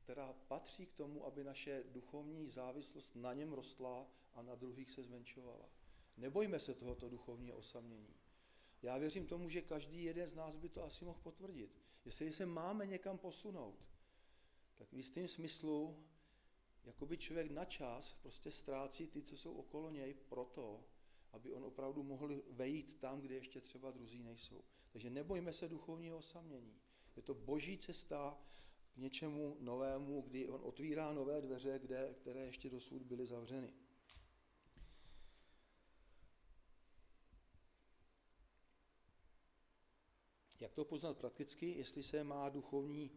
která 0.06 0.32
patří 0.32 0.86
k 0.86 0.92
tomu, 0.92 1.26
aby 1.26 1.44
naše 1.44 1.84
duchovní 1.86 2.48
závislost 2.48 3.16
na 3.16 3.34
něm 3.34 3.52
rostla 3.52 4.06
a 4.34 4.42
na 4.42 4.54
druhých 4.54 4.90
se 4.90 5.02
zmenšovala. 5.02 5.68
Nebojme 6.16 6.60
se 6.60 6.74
tohoto 6.74 7.08
duchovního 7.08 7.56
osamění. 7.56 8.14
Já 8.82 8.98
věřím 8.98 9.26
tomu, 9.26 9.48
že 9.48 9.62
každý 9.62 10.04
jeden 10.04 10.28
z 10.28 10.34
nás 10.34 10.56
by 10.56 10.68
to 10.68 10.84
asi 10.84 11.04
mohl 11.04 11.18
potvrdit. 11.22 11.82
Jestli 12.04 12.32
se 12.32 12.46
máme 12.46 12.86
někam 12.86 13.18
posunout, 13.18 13.88
tak 14.74 14.92
v 14.92 14.96
jistém 14.96 15.28
smyslu, 15.28 16.04
jako 16.84 17.06
by 17.06 17.18
člověk 17.18 17.50
na 17.50 17.64
čas 17.64 18.12
prostě 18.12 18.50
ztrácí 18.50 19.06
ty, 19.06 19.22
co 19.22 19.36
jsou 19.36 19.54
okolo 19.54 19.90
něj, 19.90 20.14
proto, 20.14 20.84
aby 21.32 21.52
on 21.52 21.64
opravdu 21.64 22.02
mohl 22.02 22.42
vejít 22.50 23.00
tam, 23.00 23.20
kde 23.20 23.34
ještě 23.34 23.60
třeba 23.60 23.90
druzí 23.90 24.22
nejsou. 24.22 24.64
Takže 24.90 25.10
nebojme 25.10 25.52
se 25.52 25.68
duchovního 25.68 26.18
osamění. 26.18 26.80
Je 27.16 27.22
to 27.22 27.34
boží 27.34 27.78
cesta 27.78 28.38
k 28.96 28.98
něčemu 28.98 29.56
novému, 29.60 30.20
kdy 30.20 30.48
on 30.48 30.60
otvírá 30.64 31.12
nové 31.12 31.40
dveře, 31.40 31.78
kde, 31.78 32.14
které 32.14 32.40
ještě 32.40 32.70
dosud 32.70 33.02
byly 33.02 33.26
zavřeny. 33.26 33.72
Jak 40.60 40.74
to 40.74 40.84
poznat 40.84 41.18
prakticky, 41.18 41.66
jestli 41.66 42.02
se 42.02 42.24
má 42.24 42.48
duchovní 42.48 43.10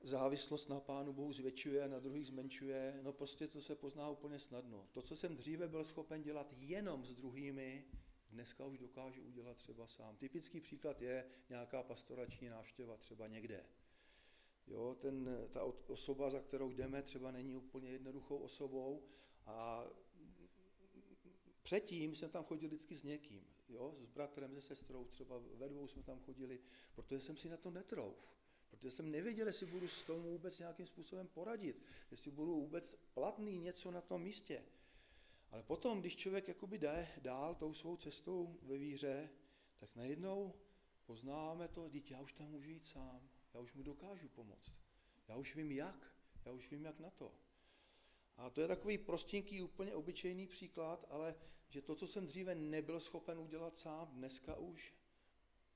závislost 0.00 0.68
na 0.68 0.80
Pánu 0.80 1.12
Bohu 1.12 1.32
zvětšuje, 1.32 1.88
na 1.88 1.98
druhých 1.98 2.26
zmenšuje, 2.26 3.00
no 3.02 3.12
prostě 3.12 3.48
to 3.48 3.60
se 3.60 3.76
pozná 3.76 4.10
úplně 4.10 4.38
snadno. 4.38 4.88
To, 4.92 5.02
co 5.02 5.16
jsem 5.16 5.36
dříve 5.36 5.68
byl 5.68 5.84
schopen 5.84 6.22
dělat 6.22 6.54
jenom 6.56 7.04
s 7.04 7.14
druhými, 7.14 7.84
dneska 8.30 8.66
už 8.66 8.78
dokážu 8.78 9.22
udělat 9.22 9.56
třeba 9.56 9.86
sám. 9.86 10.16
Typický 10.16 10.60
příklad 10.60 11.02
je 11.02 11.26
nějaká 11.48 11.82
pastorační 11.82 12.48
návštěva 12.48 12.96
třeba 12.96 13.26
někde. 13.26 13.66
Jo, 14.70 14.96
ten, 15.00 15.46
ta 15.50 15.62
osoba, 15.86 16.30
za 16.30 16.40
kterou 16.40 16.70
jdeme, 16.70 17.02
třeba 17.02 17.30
není 17.30 17.56
úplně 17.56 17.90
jednoduchou 17.90 18.38
osobou 18.38 19.02
a 19.46 19.86
předtím 21.62 22.14
jsem 22.14 22.30
tam 22.30 22.44
chodil 22.44 22.68
vždycky 22.68 22.94
s 22.94 23.02
někým, 23.02 23.46
jo, 23.68 23.94
s 24.00 24.06
bratrem, 24.06 24.54
se 24.54 24.60
sestrou, 24.60 25.04
třeba 25.04 25.42
ve 25.54 25.68
dvou 25.68 25.86
jsme 25.86 26.02
tam 26.02 26.20
chodili, 26.20 26.60
protože 26.94 27.20
jsem 27.20 27.36
si 27.36 27.48
na 27.48 27.56
to 27.56 27.70
netrouf. 27.70 28.30
Protože 28.70 28.90
jsem 28.90 29.10
nevěděl, 29.10 29.46
jestli 29.46 29.66
budu 29.66 29.88
s 29.88 30.02
tomu 30.02 30.30
vůbec 30.30 30.58
nějakým 30.58 30.86
způsobem 30.86 31.28
poradit, 31.28 31.82
jestli 32.10 32.30
budu 32.30 32.54
vůbec 32.54 32.94
platný 33.14 33.58
něco 33.58 33.90
na 33.90 34.00
tom 34.00 34.22
místě. 34.22 34.64
Ale 35.50 35.62
potom, 35.62 36.00
když 36.00 36.16
člověk 36.16 36.48
jakoby 36.48 36.78
jde 36.78 37.08
dál 37.22 37.54
tou 37.54 37.74
svou 37.74 37.96
cestou 37.96 38.58
ve 38.62 38.78
víře, 38.78 39.30
tak 39.76 39.96
najednou 39.96 40.54
poznáváme 41.06 41.68
to, 41.68 41.88
dítě, 41.88 42.14
já 42.14 42.20
už 42.20 42.32
tam 42.32 42.48
můžu 42.48 42.70
jít 42.70 42.84
sám, 42.84 43.29
já 43.54 43.60
už 43.60 43.74
mu 43.74 43.82
dokážu 43.82 44.28
pomoct. 44.28 44.74
Já 45.28 45.36
už 45.36 45.56
vím 45.56 45.72
jak, 45.72 46.14
já 46.44 46.52
už 46.52 46.70
vím 46.70 46.84
jak 46.84 47.00
na 47.00 47.10
to. 47.10 47.34
A 48.36 48.50
to 48.50 48.60
je 48.60 48.68
takový 48.68 48.98
prostinký, 48.98 49.62
úplně 49.62 49.94
obyčejný 49.94 50.46
příklad, 50.46 51.06
ale 51.10 51.34
že 51.68 51.82
to, 51.82 51.94
co 51.94 52.06
jsem 52.06 52.26
dříve 52.26 52.54
nebyl 52.54 53.00
schopen 53.00 53.38
udělat 53.38 53.76
sám, 53.76 54.08
dneska 54.12 54.56
už 54.56 54.94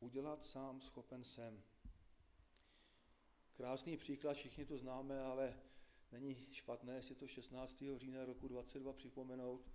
udělat 0.01 0.45
sám 0.45 0.81
schopen 0.81 1.25
jsem. 1.25 1.63
Krásný 3.53 3.97
příklad, 3.97 4.35
všichni 4.35 4.67
to 4.67 4.79
známe, 4.79 5.21
ale 5.21 5.61
není 6.13 6.47
špatné 6.53 7.03
si 7.03 7.15
to 7.15 7.27
16. 7.27 7.85
října 7.97 8.25
roku 8.25 8.49
22 8.49 8.93
připomenout. 8.93 9.71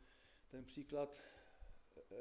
Ten 0.49 0.65
příklad 0.65 1.19
e, 1.97 2.15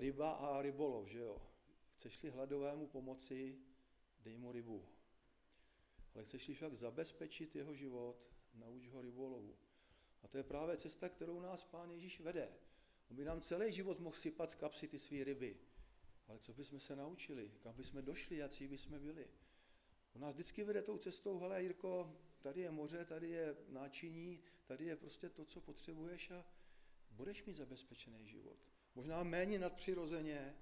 ryba 0.00 0.32
a 0.32 0.62
rybolov, 0.62 1.08
že 1.08 1.18
jo. 1.18 1.42
Chceš-li 1.90 2.30
hladovému 2.30 2.86
pomoci, 2.86 3.58
dej 4.22 4.36
mu 4.36 4.52
rybu. 4.52 4.88
Ale 6.14 6.24
chceš-li 6.24 6.54
však 6.54 6.74
zabezpečit 6.74 7.56
jeho 7.56 7.74
život, 7.74 8.16
nauč 8.54 8.88
ho 8.88 9.00
rybolovu. 9.00 9.56
A 10.22 10.28
to 10.28 10.38
je 10.38 10.44
právě 10.44 10.76
cesta, 10.76 11.08
kterou 11.08 11.40
nás 11.40 11.64
Pán 11.64 11.90
Ježíš 11.90 12.20
vede. 12.20 12.48
On 13.10 13.16
by 13.16 13.24
nám 13.24 13.40
celý 13.40 13.72
život 13.72 14.00
mohl 14.00 14.16
sypat 14.16 14.50
z 14.50 14.54
kapsy 14.54 14.88
ty 14.88 14.98
své 14.98 15.24
ryby. 15.24 15.56
Ale 16.28 16.38
co 16.38 16.52
bychom 16.52 16.80
se 16.80 16.96
naučili? 16.96 17.50
Kam 17.60 17.74
bychom 17.74 18.04
došli? 18.04 18.36
Jaký 18.36 18.68
bychom 18.68 18.98
byli? 18.98 19.28
On 20.14 20.22
nás 20.22 20.34
vždycky 20.34 20.64
vede 20.64 20.82
tou 20.82 20.98
cestou, 20.98 21.38
hele 21.38 21.62
Jirko, 21.62 22.16
tady 22.40 22.60
je 22.60 22.70
moře, 22.70 23.04
tady 23.04 23.28
je 23.28 23.56
náčiní, 23.68 24.40
tady 24.64 24.84
je 24.84 24.96
prostě 24.96 25.28
to, 25.28 25.44
co 25.44 25.60
potřebuješ 25.60 26.30
a 26.30 26.44
budeš 27.10 27.44
mít 27.44 27.54
zabezpečený 27.54 28.26
život. 28.26 28.58
Možná 28.94 29.22
méně 29.22 29.58
nadpřirozeně, 29.58 30.54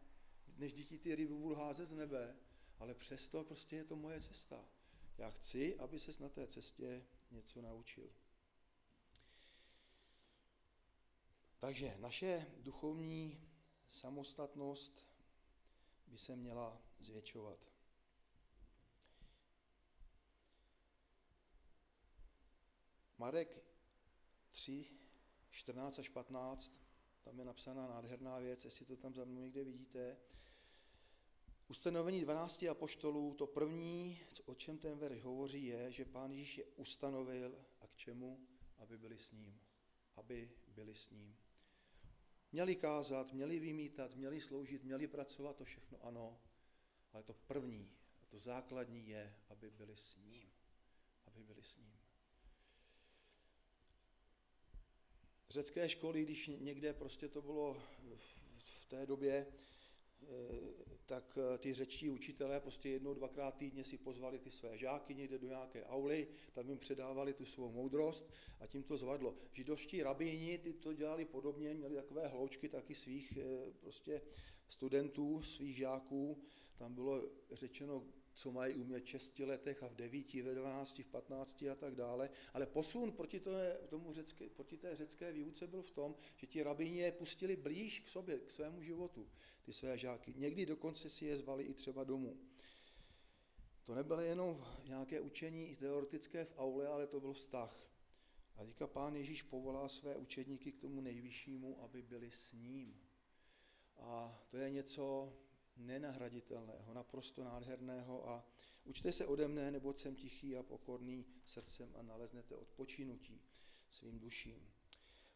než 0.57 0.73
děti 0.73 0.99
ty 0.99 1.14
ryby 1.14 1.35
budu 1.35 1.55
házet 1.55 1.87
z 1.87 1.92
nebe, 1.92 2.37
ale 2.81 2.95
přesto 2.95 3.45
prostě 3.45 3.77
je 3.77 3.85
to 3.85 3.97
moje 3.97 4.21
cesta. 4.21 4.64
Já 5.19 5.31
chci, 5.31 5.77
aby 5.79 5.99
ses 5.99 6.19
na 6.19 6.29
té 6.29 6.47
cestě 6.47 7.07
něco 7.31 7.62
naučil. 7.62 8.11
Takže 11.59 11.97
naše 11.99 12.47
duchovní 12.59 13.49
samostatnost 13.88 15.07
by 16.07 16.19
se 16.19 16.37
měla 16.37 16.83
zvětšovat. 17.01 17.59
Marek 23.19 23.64
3, 24.51 24.90
14 25.51 25.99
až 25.99 26.09
15, 26.09 26.73
tam 27.23 27.38
je 27.38 27.45
napsaná 27.45 27.88
nádherná 27.88 28.38
věc, 28.38 28.64
jestli 28.64 28.87
to 28.87 28.97
tam 28.97 29.14
za 29.14 29.25
mnou 29.25 29.40
někde 29.40 29.64
vidíte. 29.64 30.16
Ustanovení 31.70 32.20
12 32.20 32.62
apoštolů, 32.62 33.35
to 33.35 33.46
první, 33.46 34.20
o 34.44 34.54
čem 34.54 34.78
ten 34.78 34.98
verš 34.98 35.22
hovoří, 35.22 35.66
je, 35.66 35.92
že 35.92 36.04
pán 36.04 36.33
Ježíš 36.33 36.59
je 36.59 36.64
ustanovil 36.64 37.64
a 37.80 37.87
k 37.87 37.96
čemu? 37.96 38.40
Aby 38.78 38.98
byli 38.98 39.18
s 39.18 39.33
ním. 39.33 39.61
Aby 40.16 40.50
byli 40.68 40.94
s 40.94 41.11
ním. 41.11 41.37
Měli 42.52 42.76
kázat, 42.76 43.33
měli 43.33 43.59
vymítat, 43.59 44.16
měli 44.16 44.40
sloužit, 44.40 44.85
měli 44.85 45.06
pracovat, 45.06 45.56
to 45.56 45.64
všechno 45.64 46.04
ano, 46.04 46.40
ale 47.12 47.22
to 47.22 47.35
první, 47.35 47.90
to 48.28 48.38
základní 48.38 49.09
je, 49.09 49.35
aby 49.48 49.70
byli 49.70 49.96
s 49.96 50.16
ním. 50.16 50.50
Aby 51.26 51.42
byli 51.42 51.62
s 51.62 51.76
ním. 51.76 52.00
řecké 55.50 55.88
školy, 55.88 56.22
když 56.22 56.50
někde 56.59 56.92
prostě 56.92 57.28
to 57.28 57.42
bylo 57.42 57.83
v 58.59 58.85
té 58.85 59.06
době, 59.06 59.46
tak 61.11 61.38
eh, 61.38 61.59
ty 61.59 61.74
řečtí 61.74 62.11
učitelé 62.11 62.61
prostě 62.61 62.88
jednou, 62.88 63.14
dvakrát 63.14 63.56
týdně 63.56 63.85
si 63.85 63.98
pozvali 63.98 64.38
ty 64.38 64.50
své 64.50 64.78
žáky 64.78 65.14
někde 65.14 65.38
do 65.38 65.48
nějaké 65.48 65.85
auly, 65.85 66.28
tam 66.52 66.68
jim 66.68 66.78
předávali 66.78 67.35
tu 67.35 67.44
svou 67.44 67.72
moudrost 67.72 68.30
a 68.61 68.66
tím 68.66 68.83
to 68.83 68.96
zvadlo. 68.96 69.35
Židovští 69.52 70.02
rabíni 70.02 70.59
ty 70.59 70.72
to 70.72 70.92
dělali 70.92 71.24
podobně, 71.24 71.74
měli 71.74 71.94
takové 71.94 72.28
hloučky 72.28 72.68
taky 72.68 72.94
svých 72.94 73.37
eh, 73.37 73.72
prostě 73.80 74.22
studentů, 74.68 75.42
svých 75.42 75.76
žáků, 75.76 76.42
tam 76.76 76.94
bylo 76.94 77.22
řečeno, 77.50 78.04
co 78.40 78.53
mají 78.53 78.74
umět 78.74 79.05
v 79.05 79.09
6 79.09 79.38
letech 79.38 79.83
a 79.83 79.88
v 79.88 79.94
9, 79.94 80.35
ve 80.35 80.55
12, 80.55 80.98
v 80.98 81.07
15 81.07 81.62
a 81.62 81.74
tak 81.74 81.94
dále. 81.94 82.31
Ale 82.55 82.66
posun 82.66 83.12
proti, 83.12 83.40
té, 83.40 83.79
tomu 83.88 84.12
řecké, 84.12 84.48
proti 84.48 84.76
té 84.76 84.96
řecké 84.96 85.33
výuce 85.33 85.66
byl 85.66 85.83
v 85.83 85.90
tom, 85.90 86.14
že 86.37 86.46
ti 86.46 86.62
rabíni 86.62 86.98
je 86.98 87.12
pustili 87.12 87.57
blíž 87.57 88.00
k 88.00 88.09
sobě, 88.09 88.38
k 88.38 88.50
svému 88.50 88.83
životu, 88.83 89.29
ty 89.62 89.72
své 89.72 89.98
žáky. 89.98 90.35
Někdy 90.37 90.66
dokonce 90.66 91.11
si 91.11 91.24
je 91.24 91.37
zvali 91.37 91.64
i 91.64 91.74
třeba 91.74 92.05
domů. 92.05 92.38
To 93.85 93.94
nebylo 93.94 94.20
jenom 94.20 94.64
nějaké 94.85 95.20
učení 95.20 95.76
teoretické 95.76 96.44
v 96.44 96.55
aule, 96.57 96.87
ale 96.87 97.07
to 97.07 97.20
byl 97.20 97.33
vztah. 97.33 97.90
A 98.57 98.64
teďka 98.64 98.87
pán 98.87 99.16
Ježíš 99.16 99.42
povolá 99.42 99.88
své 99.88 100.16
učedníky 100.16 100.72
k 100.72 100.81
tomu 100.81 101.00
nejvyššímu, 101.00 101.83
aby 101.83 102.03
byli 102.03 102.31
s 102.31 102.53
ním. 102.53 103.00
A 103.96 104.42
to 104.50 104.57
je 104.57 104.70
něco, 104.70 105.33
nenahraditelného, 105.76 106.94
naprosto 106.94 107.44
nádherného 107.44 108.28
a 108.28 108.46
učte 108.85 109.12
se 109.12 109.26
ode 109.26 109.48
mne, 109.48 109.70
neboť 109.70 109.98
jsem 109.98 110.16
tichý 110.16 110.56
a 110.56 110.62
pokorný 110.62 111.26
srdcem 111.44 111.92
a 111.98 112.02
naleznete 112.02 112.56
odpočinutí 112.56 113.40
svým 113.90 114.18
duším. 114.18 114.72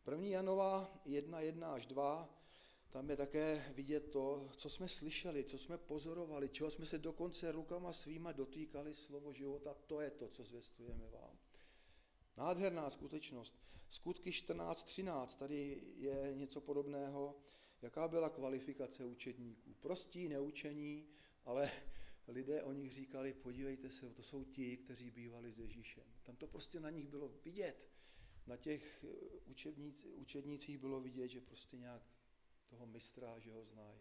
První 0.02 0.30
Janova 0.30 1.00
1, 1.04 1.40
1 1.40 1.72
až 1.72 1.86
2, 1.86 2.44
tam 2.90 3.10
je 3.10 3.16
také 3.16 3.72
vidět 3.74 4.10
to, 4.10 4.48
co 4.56 4.70
jsme 4.70 4.88
slyšeli, 4.88 5.44
co 5.44 5.58
jsme 5.58 5.78
pozorovali, 5.78 6.48
čeho 6.48 6.70
jsme 6.70 6.86
se 6.86 6.98
dokonce 6.98 7.52
rukama 7.52 7.92
svýma 7.92 8.32
dotýkali 8.32 8.94
slovo 8.94 9.32
života, 9.32 9.74
to 9.86 10.00
je 10.00 10.10
to, 10.10 10.28
co 10.28 10.44
zvěstujeme 10.44 11.08
vám. 11.08 11.38
Nádherná 12.36 12.90
skutečnost. 12.90 13.58
Skutky 13.88 14.30
14.13, 14.30 15.38
tady 15.38 15.82
je 15.96 16.32
něco 16.34 16.60
podobného. 16.60 17.36
Jaká 17.84 18.08
byla 18.08 18.30
kvalifikace 18.30 19.04
učedníků? 19.04 19.74
Prostí, 19.74 20.28
neučení, 20.28 21.06
ale 21.44 21.70
lidé 22.28 22.62
o 22.62 22.72
nich 22.72 22.92
říkali, 22.92 23.32
podívejte 23.32 23.90
se, 23.90 24.10
to 24.10 24.22
jsou 24.22 24.44
ti, 24.44 24.76
kteří 24.76 25.10
bývali 25.10 25.52
s 25.52 25.58
Ježíšem. 25.58 26.04
Tam 26.22 26.36
to 26.36 26.46
prostě 26.46 26.80
na 26.80 26.90
nich 26.90 27.06
bylo 27.06 27.28
vidět. 27.44 27.88
Na 28.46 28.56
těch 28.56 29.04
učebníc, 29.46 30.04
učednících 30.04 30.78
bylo 30.78 31.00
vidět, 31.00 31.28
že 31.28 31.40
prostě 31.40 31.76
nějak 31.76 32.02
toho 32.66 32.86
mistra, 32.86 33.38
že 33.38 33.52
ho 33.52 33.64
znají. 33.64 34.00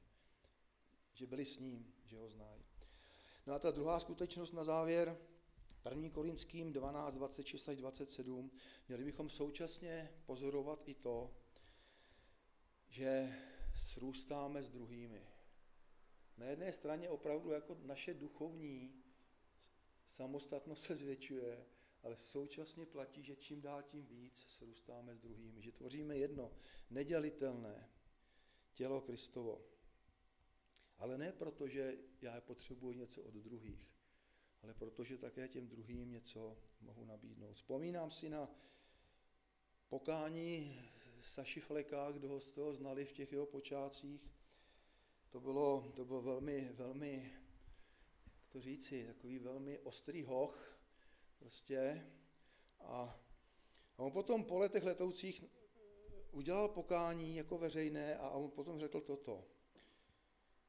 Že 1.13 1.27
byli 1.27 1.45
s 1.45 1.59
ním, 1.59 1.93
že 2.05 2.17
ho 2.17 2.29
znají. 2.29 2.63
No 3.47 3.53
a 3.53 3.59
ta 3.59 3.71
druhá 3.71 3.99
skutečnost 3.99 4.51
na 4.51 4.63
závěr, 4.63 5.17
1. 5.89 6.09
Korinským 6.09 6.73
12, 6.73 7.13
26 7.13 7.69
až 7.69 7.77
27, 7.77 8.51
měli 8.87 9.03
bychom 9.03 9.29
současně 9.29 10.09
pozorovat 10.25 10.83
i 10.85 10.93
to, 10.93 11.35
že 12.87 13.37
srůstáme 13.73 14.63
s 14.63 14.69
druhými. 14.69 15.27
Na 16.37 16.45
jedné 16.45 16.73
straně 16.73 17.09
opravdu 17.09 17.49
jako 17.49 17.77
naše 17.83 18.13
duchovní 18.13 19.03
samostatnost 20.05 20.83
se 20.83 20.95
zvětšuje, 20.95 21.65
ale 22.03 22.17
současně 22.17 22.85
platí, 22.85 23.23
že 23.23 23.35
čím 23.35 23.61
dál 23.61 23.83
tím 23.83 24.05
víc 24.05 24.45
srůstáme 24.47 25.15
s 25.15 25.19
druhými, 25.19 25.61
že 25.61 25.71
tvoříme 25.71 26.17
jedno 26.17 26.51
nedělitelné 26.89 27.89
tělo 28.73 29.01
Kristovo. 29.01 29.65
Ale 30.97 31.17
ne 31.17 31.31
proto, 31.31 31.67
že 31.67 31.97
já 32.21 32.41
potřebuji 32.41 32.93
něco 32.93 33.23
od 33.23 33.33
druhých, 33.33 33.91
ale 34.61 34.73
protože 34.73 35.17
také 35.17 35.47
těm 35.47 35.67
druhým 35.67 36.11
něco 36.11 36.57
mohu 36.81 37.05
nabídnout. 37.05 37.53
Vzpomínám 37.53 38.11
si 38.11 38.29
na 38.29 38.49
pokání 39.89 40.81
Saši 41.23 41.59
Fleka, 41.59 42.11
kdo 42.11 42.29
ho 42.29 42.39
z 42.39 42.51
toho 42.51 42.73
znali 42.73 43.05
v 43.05 43.11
těch 43.11 43.31
jeho 43.31 43.45
počátcích. 43.45 44.31
To 45.29 45.39
bylo, 45.39 45.91
to 45.95 46.05
bylo 46.05 46.21
velmi, 46.21 46.71
velmi, 46.73 47.33
jak 48.35 48.47
to 48.49 48.61
říci, 48.61 49.05
takový 49.05 49.39
velmi 49.39 49.79
ostrý 49.79 50.23
hoch, 50.23 50.79
prostě. 51.39 52.07
A, 52.79 53.19
a 53.97 54.03
on 54.03 54.11
potom 54.11 54.45
po 54.45 54.57
letech 54.57 54.83
letoucích 54.83 55.43
udělal 56.31 56.67
pokání 56.67 57.35
jako 57.35 57.57
veřejné 57.57 58.17
a 58.17 58.29
on 58.29 58.51
potom 58.51 58.79
řekl 58.79 59.01
toto. 59.01 59.47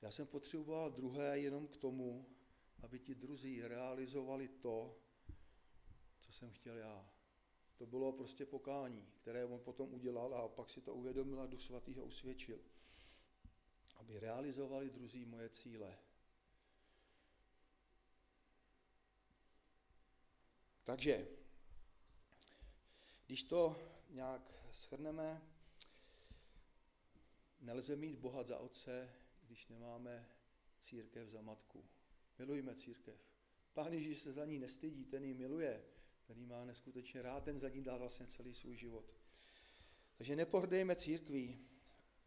Já 0.03 0.11
jsem 0.11 0.27
potřeboval 0.27 0.90
druhé 0.90 1.38
jenom 1.38 1.67
k 1.67 1.77
tomu, 1.77 2.27
aby 2.83 2.99
ti 2.99 3.14
druzí 3.14 3.62
realizovali 3.62 4.49
to, 4.49 4.99
co 6.21 6.33
jsem 6.33 6.51
chtěl 6.51 6.77
já. 6.77 7.13
To 7.77 7.87
bylo 7.87 8.13
prostě 8.13 8.47
pokání, 8.47 9.07
které 9.21 9.45
on 9.45 9.61
potom 9.61 9.95
udělal 9.95 10.35
a 10.35 10.49
pak 10.49 10.71
si 10.71 10.81
to 10.81 10.95
uvědomil 10.95 11.41
a 11.41 11.47
Duch 11.47 11.63
Svatý 11.63 11.95
ho 11.95 12.05
usvědčil. 12.05 12.61
Aby 13.97 14.19
realizovali 14.19 14.91
druzí 14.91 15.25
moje 15.25 15.49
cíle. 15.49 15.99
Takže, 20.85 21.29
když 23.27 23.43
to 23.43 23.77
nějak 24.11 24.53
shrneme, 24.73 25.43
nelze 27.61 27.97
mít 27.97 28.19
Boha 28.19 28.43
za 28.43 28.59
otce, 28.59 29.15
když 29.43 29.69
nemáme 29.69 30.29
církev 30.79 31.29
za 31.29 31.41
matku. 31.41 31.85
Milujme 32.39 32.75
církev. 32.75 33.17
Pán 33.73 33.93
Ježíš 33.93 34.19
se 34.19 34.33
za 34.33 34.45
ní 34.45 34.59
nestydí, 34.59 35.05
ten 35.05 35.25
ji 35.25 35.35
miluje, 35.35 35.85
ji 36.33 36.47
má 36.47 36.65
neskutečně 36.65 37.23
rád, 37.23 37.45
ten 37.45 37.61
za 37.61 37.69
ní 37.69 37.83
dá 37.83 37.97
vlastně 37.97 38.27
celý 38.27 38.55
svůj 38.55 38.77
život. 38.77 39.15
Takže 40.17 40.37
nepohrdejme 40.37 40.97
církví, 40.97 41.59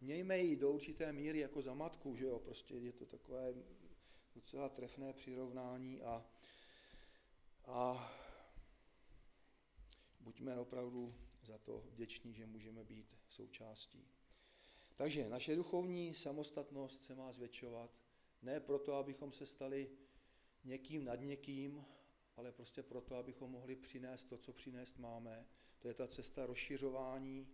mějme 0.01 0.37
ji 0.39 0.55
do 0.55 0.71
určité 0.71 1.13
míry 1.13 1.39
jako 1.39 1.61
za 1.61 1.73
matku, 1.73 2.15
že 2.15 2.25
jo, 2.25 2.39
prostě 2.39 2.73
je 2.73 2.93
to 2.93 3.05
takové 3.05 3.53
docela 4.35 4.69
trefné 4.69 5.13
přirovnání 5.13 6.01
a, 6.01 6.25
a 7.65 8.11
buďme 10.19 10.59
opravdu 10.59 11.13
za 11.43 11.57
to 11.57 11.83
vděční, 11.91 12.33
že 12.33 12.45
můžeme 12.45 12.83
být 12.83 13.15
součástí. 13.27 14.07
Takže 14.95 15.29
naše 15.29 15.55
duchovní 15.55 16.13
samostatnost 16.13 17.03
se 17.03 17.15
má 17.15 17.31
zvětšovat, 17.31 17.91
ne 18.41 18.59
proto, 18.59 18.93
abychom 18.93 19.31
se 19.31 19.45
stali 19.45 19.91
někým 20.63 21.05
nad 21.05 21.15
někým, 21.15 21.85
ale 22.37 22.51
prostě 22.51 22.83
proto, 22.83 23.15
abychom 23.15 23.51
mohli 23.51 23.75
přinést 23.75 24.23
to, 24.23 24.37
co 24.37 24.53
přinést 24.53 24.97
máme. 24.97 25.45
To 25.79 25.87
je 25.87 25.93
ta 25.93 26.07
cesta 26.07 26.45
rozšiřování, 26.45 27.47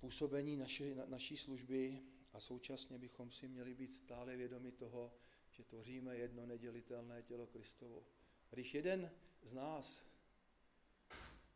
působení 0.00 0.56
naše, 0.56 0.94
na, 0.94 1.06
naší 1.06 1.36
služby 1.36 2.02
a 2.32 2.40
současně 2.40 2.98
bychom 2.98 3.30
si 3.30 3.48
měli 3.48 3.74
být 3.74 3.94
stále 3.94 4.36
vědomi 4.36 4.72
toho, 4.72 5.12
že 5.50 5.64
tvoříme 5.64 6.16
jedno 6.16 6.46
nedělitelné 6.46 7.22
tělo 7.22 7.46
Kristovo. 7.46 8.06
A 8.50 8.54
když 8.54 8.74
jeden 8.74 9.10
z 9.42 9.54
nás 9.54 10.04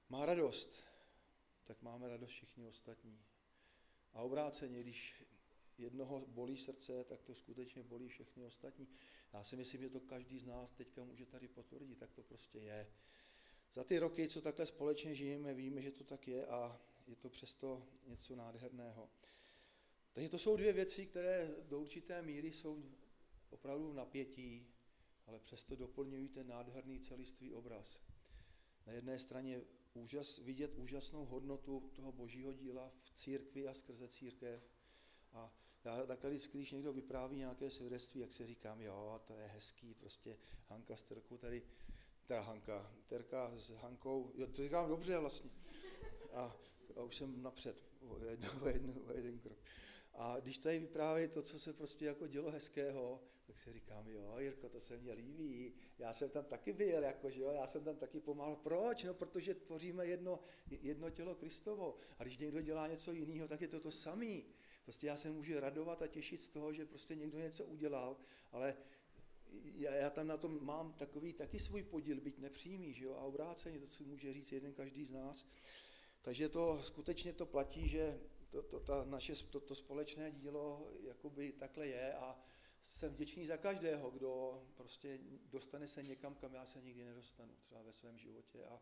má 0.08 0.26
radost, 0.26 0.84
tak 1.64 1.82
máme 1.82 2.08
radost 2.08 2.30
všichni 2.30 2.66
ostatní. 2.66 3.24
A 4.12 4.22
obráceně, 4.22 4.80
když 4.80 5.24
jednoho 5.80 6.26
bolí 6.26 6.56
srdce, 6.56 7.04
tak 7.04 7.22
to 7.22 7.34
skutečně 7.34 7.82
bolí 7.82 8.08
všechny 8.08 8.44
ostatní. 8.44 8.88
Já 9.32 9.42
si 9.42 9.56
myslím, 9.56 9.80
že 9.80 9.90
to 9.90 10.00
každý 10.00 10.38
z 10.38 10.44
nás 10.44 10.70
teďka 10.70 11.04
může 11.04 11.26
tady 11.26 11.48
potvrdit, 11.48 11.98
tak 11.98 12.12
to 12.12 12.22
prostě 12.22 12.58
je. 12.58 12.86
Za 13.72 13.84
ty 13.84 13.98
roky, 13.98 14.28
co 14.28 14.40
takhle 14.40 14.66
společně 14.66 15.14
žijeme, 15.14 15.54
víme, 15.54 15.82
že 15.82 15.90
to 15.90 16.04
tak 16.04 16.28
je 16.28 16.46
a 16.46 16.80
je 17.06 17.16
to 17.16 17.30
přesto 17.30 17.86
něco 18.06 18.36
nádherného. 18.36 19.10
Takže 20.12 20.28
to 20.28 20.38
jsou 20.38 20.56
dvě 20.56 20.72
věci, 20.72 21.06
které 21.06 21.54
do 21.68 21.80
určité 21.80 22.22
míry 22.22 22.52
jsou 22.52 22.84
opravdu 23.50 23.90
v 23.90 23.94
napětí, 23.94 24.66
ale 25.26 25.40
přesto 25.40 25.76
doplňují 25.76 26.28
ten 26.28 26.46
nádherný 26.46 27.00
celistvý 27.00 27.52
obraz. 27.52 28.00
Na 28.86 28.92
jedné 28.92 29.18
straně 29.18 29.60
úžas, 29.94 30.38
vidět 30.38 30.74
úžasnou 30.74 31.24
hodnotu 31.24 31.90
toho 31.92 32.12
božího 32.12 32.52
díla 32.52 32.92
v 33.02 33.10
církvi 33.10 33.68
a 33.68 33.74
skrze 33.74 34.08
církev. 34.08 34.62
A 35.32 35.54
já 35.84 36.06
takhle 36.06 36.30
vždycky, 36.30 36.58
když 36.58 36.72
někdo 36.72 36.92
vypráví 36.92 37.36
nějaké 37.36 37.70
svědectví, 37.70 38.20
jak 38.20 38.32
se 38.32 38.46
říkám, 38.46 38.80
jo, 38.80 39.20
to 39.24 39.34
je 39.34 39.46
hezký, 39.46 39.94
prostě 39.94 40.38
Hanka 40.68 40.96
s 40.96 41.02
Terkou 41.02 41.36
tady, 41.36 41.62
teda 42.26 42.40
Hanka, 42.40 42.92
Terka 43.06 43.50
s 43.54 43.70
Hankou, 43.70 44.32
jo, 44.34 44.46
to 44.46 44.62
říkám 44.62 44.88
dobře 44.88 45.18
vlastně. 45.18 45.50
A, 46.32 46.56
a 46.96 47.02
už 47.02 47.16
jsem 47.16 47.42
napřed 47.42 47.82
o, 48.08 48.24
jedno, 48.24 48.48
o, 48.62 48.68
jedno, 48.68 48.94
o 49.06 49.12
jeden 49.12 49.38
krok. 49.38 49.58
A 50.14 50.40
když 50.40 50.58
tady 50.58 50.78
vypráví 50.78 51.28
to, 51.28 51.42
co 51.42 51.58
se 51.58 51.72
prostě 51.72 52.04
jako 52.04 52.26
dělo 52.26 52.50
hezkého, 52.50 53.22
tak 53.46 53.58
si 53.58 53.72
říkám, 53.72 54.08
jo, 54.08 54.38
Jirko, 54.38 54.68
to 54.68 54.80
se 54.80 54.96
mně 54.96 55.12
líbí, 55.12 55.74
já 55.98 56.14
jsem 56.14 56.30
tam 56.30 56.44
taky 56.44 56.72
byl, 56.72 57.02
jako, 57.02 57.30
že 57.30 57.40
jo, 57.40 57.50
já 57.50 57.66
jsem 57.66 57.84
tam 57.84 57.96
taky 57.96 58.20
pomáhal. 58.20 58.56
Proč? 58.56 59.04
No, 59.04 59.14
protože 59.14 59.54
tvoříme 59.54 60.06
jedno, 60.06 60.40
jedno 60.70 61.10
tělo 61.10 61.34
Kristovo. 61.34 61.96
A 62.18 62.24
když 62.24 62.38
někdo 62.38 62.60
dělá 62.60 62.88
něco 62.88 63.12
jiného, 63.12 63.48
tak 63.48 63.60
je 63.60 63.68
to 63.68 63.80
to 63.80 63.90
samý. 63.90 64.44
Prostě 64.82 65.06
já 65.06 65.16
se 65.16 65.30
můžu 65.30 65.60
radovat 65.60 66.02
a 66.02 66.06
těšit 66.06 66.40
z 66.40 66.48
toho, 66.48 66.72
že 66.72 66.86
prostě 66.86 67.14
někdo 67.14 67.38
něco 67.38 67.64
udělal, 67.64 68.16
ale 68.52 68.76
já, 69.74 69.94
já 69.94 70.10
tam 70.10 70.26
na 70.26 70.36
tom 70.36 70.64
mám 70.64 70.92
takový 70.92 71.32
taky 71.32 71.58
svůj 71.58 71.82
podíl, 71.82 72.20
být 72.20 72.38
nepřímý, 72.38 72.94
že 72.94 73.04
jo, 73.04 73.14
a 73.14 73.20
obráceně, 73.20 73.78
to, 73.78 73.86
co 73.86 74.04
může 74.04 74.32
říct 74.32 74.52
jeden 74.52 74.72
každý 74.72 75.04
z 75.04 75.12
nás. 75.12 75.46
Takže 76.22 76.48
to 76.48 76.82
skutečně 76.82 77.32
to 77.32 77.46
platí, 77.46 77.88
že 77.88 78.20
to, 78.50 78.62
to, 78.62 78.80
ta 78.80 79.04
naše, 79.04 79.34
to, 79.34 79.60
to 79.60 79.74
společné 79.74 80.30
dílo 80.30 80.92
jakoby 81.02 81.52
takhle 81.52 81.86
je 81.86 82.14
a 82.14 82.38
jsem 82.82 83.12
vděčný 83.12 83.46
za 83.46 83.56
každého, 83.56 84.10
kdo 84.10 84.62
prostě 84.74 85.18
dostane 85.44 85.86
se 85.86 86.02
někam, 86.02 86.34
kam 86.34 86.54
já 86.54 86.66
se 86.66 86.80
nikdy 86.80 87.04
nedostanu, 87.04 87.54
třeba 87.60 87.82
ve 87.82 87.92
svém 87.92 88.18
životě. 88.18 88.64
A, 88.64 88.80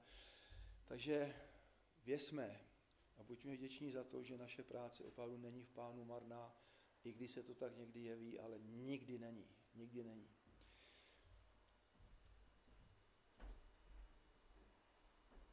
takže 0.85 1.37
věsme 2.05 2.61
a 3.19 3.23
buďme 3.23 3.55
vděční 3.55 3.91
za 3.93 4.05
to, 4.05 4.23
že 4.23 4.39
naše 4.39 4.63
práce 4.63 5.05
opravdu 5.05 5.39
není 5.39 5.65
v 5.65 5.71
pánu 5.71 6.05
marná, 6.05 6.57
i 7.05 7.13
když 7.13 7.31
se 7.31 7.43
to 7.43 7.55
tak 7.55 7.77
někdy 7.77 8.01
jeví, 8.01 8.41
ale 8.41 8.59
nikdy 8.59 9.19
není. 9.19 9.49
Nikdy 9.75 10.05
není. 10.05 10.29